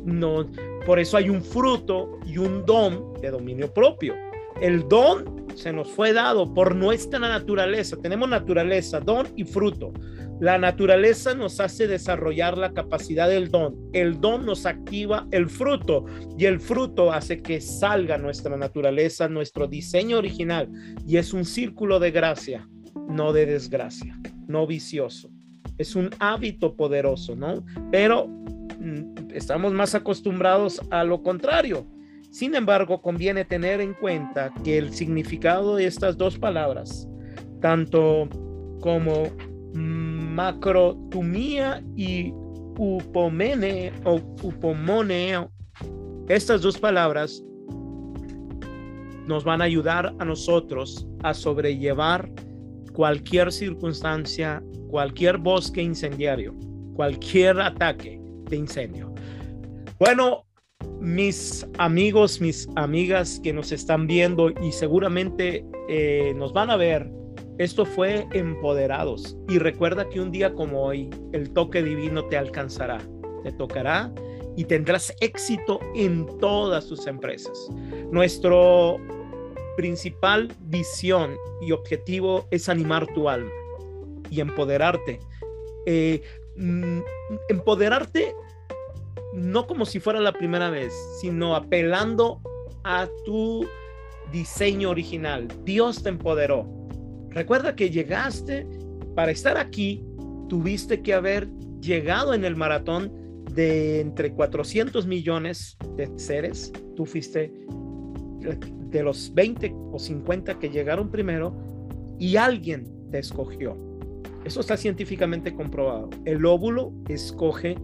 por 0.86 1.00
eso 1.00 1.18
hay 1.18 1.30
un 1.30 1.42
fruto 1.42 2.20
y 2.26 2.38
un 2.38 2.66
don 2.66 3.14
de 3.22 3.32
dominio 3.32 3.74
propio. 3.74 4.14
El 4.62 4.88
don 4.88 5.47
se 5.58 5.74
nos 5.74 5.90
fue 5.90 6.14
dado 6.14 6.54
por 6.54 6.76
nuestra 6.76 7.18
naturaleza. 7.18 7.98
Tenemos 7.98 8.30
naturaleza, 8.30 9.00
don 9.00 9.28
y 9.36 9.44
fruto. 9.44 9.92
La 10.40 10.60
naturaleza 10.60 11.34
nos 11.34 11.60
hace 11.60 11.88
desarrollar 11.88 12.60
la 12.60 12.72
capacidad 12.74 13.28
del 13.28 13.50
don. 13.50 13.76
El 13.92 14.22
don 14.22 14.46
nos 14.46 14.68
activa 14.68 15.28
el 15.32 15.50
fruto 15.50 16.06
y 16.38 16.46
el 16.46 16.60
fruto 16.60 17.12
hace 17.12 17.42
que 17.42 17.60
salga 17.60 18.20
nuestra 18.20 18.56
naturaleza, 18.56 19.28
nuestro 19.28 19.68
diseño 19.68 20.20
original. 20.20 20.70
Y 21.08 21.18
es 21.18 21.34
un 21.34 21.44
círculo 21.44 22.00
de 22.00 22.12
gracia, 22.12 22.70
no 23.10 23.34
de 23.34 23.48
desgracia, 23.48 24.16
no 24.48 24.68
vicioso. 24.68 25.32
Es 25.80 25.96
un 25.96 26.12
hábito 26.20 26.76
poderoso, 26.76 27.36
¿no? 27.36 27.66
Pero 27.92 28.28
mm, 28.28 29.32
estamos 29.34 29.74
más 29.74 29.96
acostumbrados 29.96 30.82
a 30.92 31.04
lo 31.04 31.24
contrario. 31.24 31.88
Sin 32.30 32.56
embargo, 32.56 33.02
conviene 33.02 33.46
tener 33.46 33.82
en 33.82 33.94
cuenta 33.94 34.54
que 34.64 34.78
el 34.78 34.94
significado 34.94 35.76
de 35.76 35.88
estas 35.88 36.18
dos 36.18 36.38
palabras, 36.38 37.08
tanto 37.62 38.30
como 38.82 39.30
macrotumía 39.74 41.84
y 41.96 42.32
upomene 42.78 43.92
o 44.04 44.16
upomoneo. 44.44 45.52
Estas 46.28 46.62
dos 46.62 46.78
palabras 46.78 47.44
nos 49.26 49.44
van 49.44 49.62
a 49.62 49.66
ayudar 49.66 50.14
a 50.20 50.26
nosotros 50.26 51.08
a 51.24 51.34
sobrellevar 51.34 52.30
cualquier 52.94 53.52
circunstancia, 53.52 54.62
cualquier 54.90 55.38
bosque 55.38 55.82
incendiario, 55.82 56.54
cualquier 56.96 57.60
ataque 57.60 58.22
de 58.50 58.58
incendio. 58.58 59.14
Bueno, 60.00 60.47
mis 61.08 61.66
amigos, 61.78 62.42
mis 62.42 62.68
amigas 62.76 63.40
que 63.42 63.54
nos 63.54 63.72
están 63.72 64.08
viendo 64.08 64.50
y 64.50 64.72
seguramente 64.72 65.66
eh, 65.88 66.34
nos 66.36 66.52
van 66.52 66.70
a 66.70 66.76
ver 66.76 67.10
esto 67.58 67.86
fue 67.86 68.28
empoderados. 68.34 69.36
Y 69.50 69.58
recuerda 69.58 70.08
que 70.10 70.20
un 70.20 70.32
día 70.32 70.54
como 70.54 70.84
hoy, 70.84 71.10
el 71.32 71.52
toque 71.54 71.82
divino 71.82 72.26
te 72.26 72.38
alcanzará, 72.38 73.00
te 73.44 73.52
tocará 73.54 74.14
y 74.56 74.66
tendrás 74.66 75.16
éxito 75.22 75.80
en 75.96 76.28
todas 76.40 76.88
tus 76.88 77.08
empresas. 77.08 77.70
Nuestro 78.12 78.98
principal 79.76 80.54
visión 80.66 81.36
y 81.62 81.72
objetivo 81.72 82.48
es 82.52 82.70
animar 82.70 83.08
tu 83.14 83.30
alma 83.30 83.52
y 84.30 84.40
empoderarte. 84.40 85.20
Eh, 85.88 86.22
mm, 86.58 87.00
empoderarte 87.50 88.36
no 89.38 89.68
como 89.68 89.86
si 89.86 90.00
fuera 90.00 90.20
la 90.20 90.34
primera 90.34 90.70
vez, 90.72 90.94
sino 91.22 91.56
apelando 91.56 92.42
a 92.84 93.08
tu 93.24 93.66
diseño 94.32 94.90
original. 94.90 95.48
Dios 95.64 96.02
te 96.02 96.10
empoderó. 96.10 96.68
Recuerda 97.30 97.76
que 97.76 97.92
llegaste 97.92 98.68
para 99.16 99.32
estar 99.32 99.58
aquí, 99.58 100.04
tuviste 100.50 101.04
que 101.04 101.14
haber 101.14 101.48
llegado 101.82 102.34
en 102.34 102.46
el 102.46 102.56
maratón 102.56 103.12
de 103.54 104.02
entre 104.02 104.34
400 104.34 105.06
millones 105.06 105.78
de 105.96 106.10
seres. 106.18 106.74
Tú 106.96 107.06
fuiste 107.06 107.54
de 108.90 109.04
los 109.04 109.32
20 109.36 109.72
o 109.92 110.00
50 110.00 110.58
que 110.58 110.70
llegaron 110.70 111.12
primero 111.12 111.56
y 112.18 112.38
alguien 112.38 112.92
te 113.12 113.20
escogió. 113.20 113.78
Eso 114.46 114.62
está 114.62 114.78
científicamente 114.78 115.54
comprobado. 115.54 116.10
El 116.26 116.44
óvulo 116.46 116.92
escoge 117.08 117.78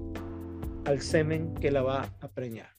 al 0.85 1.01
semen 1.01 1.53
que 1.55 1.71
la 1.71 1.81
va 1.81 2.13
a 2.21 2.27
preñar. 2.29 2.69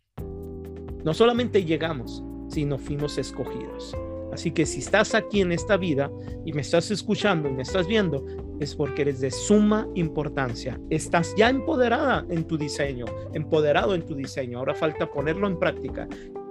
No 1.05 1.13
solamente 1.13 1.65
llegamos, 1.65 2.25
sino 2.49 2.79
fuimos 2.79 3.19
escogidos. 3.19 3.95
Así 4.33 4.51
que 4.51 4.67
si 4.67 4.81
estás 4.81 5.15
aquí 5.15 5.43
en 5.43 5.53
esta 5.53 5.77
vida 5.77 6.11
y 6.45 6.53
me 6.53 6.63
estás 6.63 6.91
escuchando 6.91 7.49
y 7.49 7.53
me 7.53 7.63
estás 7.63 7.87
viendo, 7.87 8.27
es 8.59 8.75
porque 8.75 9.03
eres 9.03 9.21
de 9.21 9.31
suma 9.31 9.87
importancia. 9.95 10.81
Estás 10.91 11.35
ya 11.37 11.49
empoderada 11.49 12.27
en 12.29 12.45
tu 12.45 12.59
diseño, 12.59 13.05
empoderado 13.33 13.95
en 13.95 14.05
tu 14.05 14.17
diseño. 14.17 14.59
Ahora 14.59 14.75
falta 14.75 15.11
ponerlo 15.11 15.47
en 15.47 15.59
práctica 15.59 16.09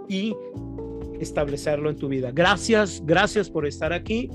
y 0.07 0.33
establecerlo 1.19 1.89
en 1.89 1.97
tu 1.97 2.07
vida. 2.07 2.31
Gracias, 2.31 3.01
gracias 3.05 3.49
por 3.49 3.65
estar 3.65 3.91
aquí 3.91 4.29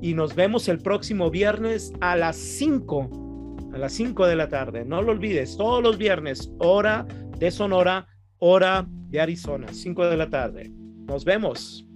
y 0.00 0.14
nos 0.14 0.34
vemos 0.34 0.68
el 0.68 0.78
próximo 0.78 1.30
viernes 1.30 1.92
a 2.00 2.16
las 2.16 2.36
5, 2.36 3.29
a 3.72 3.78
las 3.78 3.92
5 3.92 4.26
de 4.26 4.36
la 4.36 4.48
tarde. 4.48 4.84
No 4.84 5.02
lo 5.02 5.12
olvides, 5.12 5.56
todos 5.56 5.82
los 5.82 5.98
viernes, 5.98 6.52
hora 6.58 7.06
de 7.38 7.50
Sonora, 7.50 8.06
hora 8.38 8.86
de 8.88 9.20
Arizona, 9.20 9.68
5 9.72 10.06
de 10.08 10.16
la 10.16 10.28
tarde. 10.28 10.70
Nos 11.06 11.24
vemos. 11.24 11.86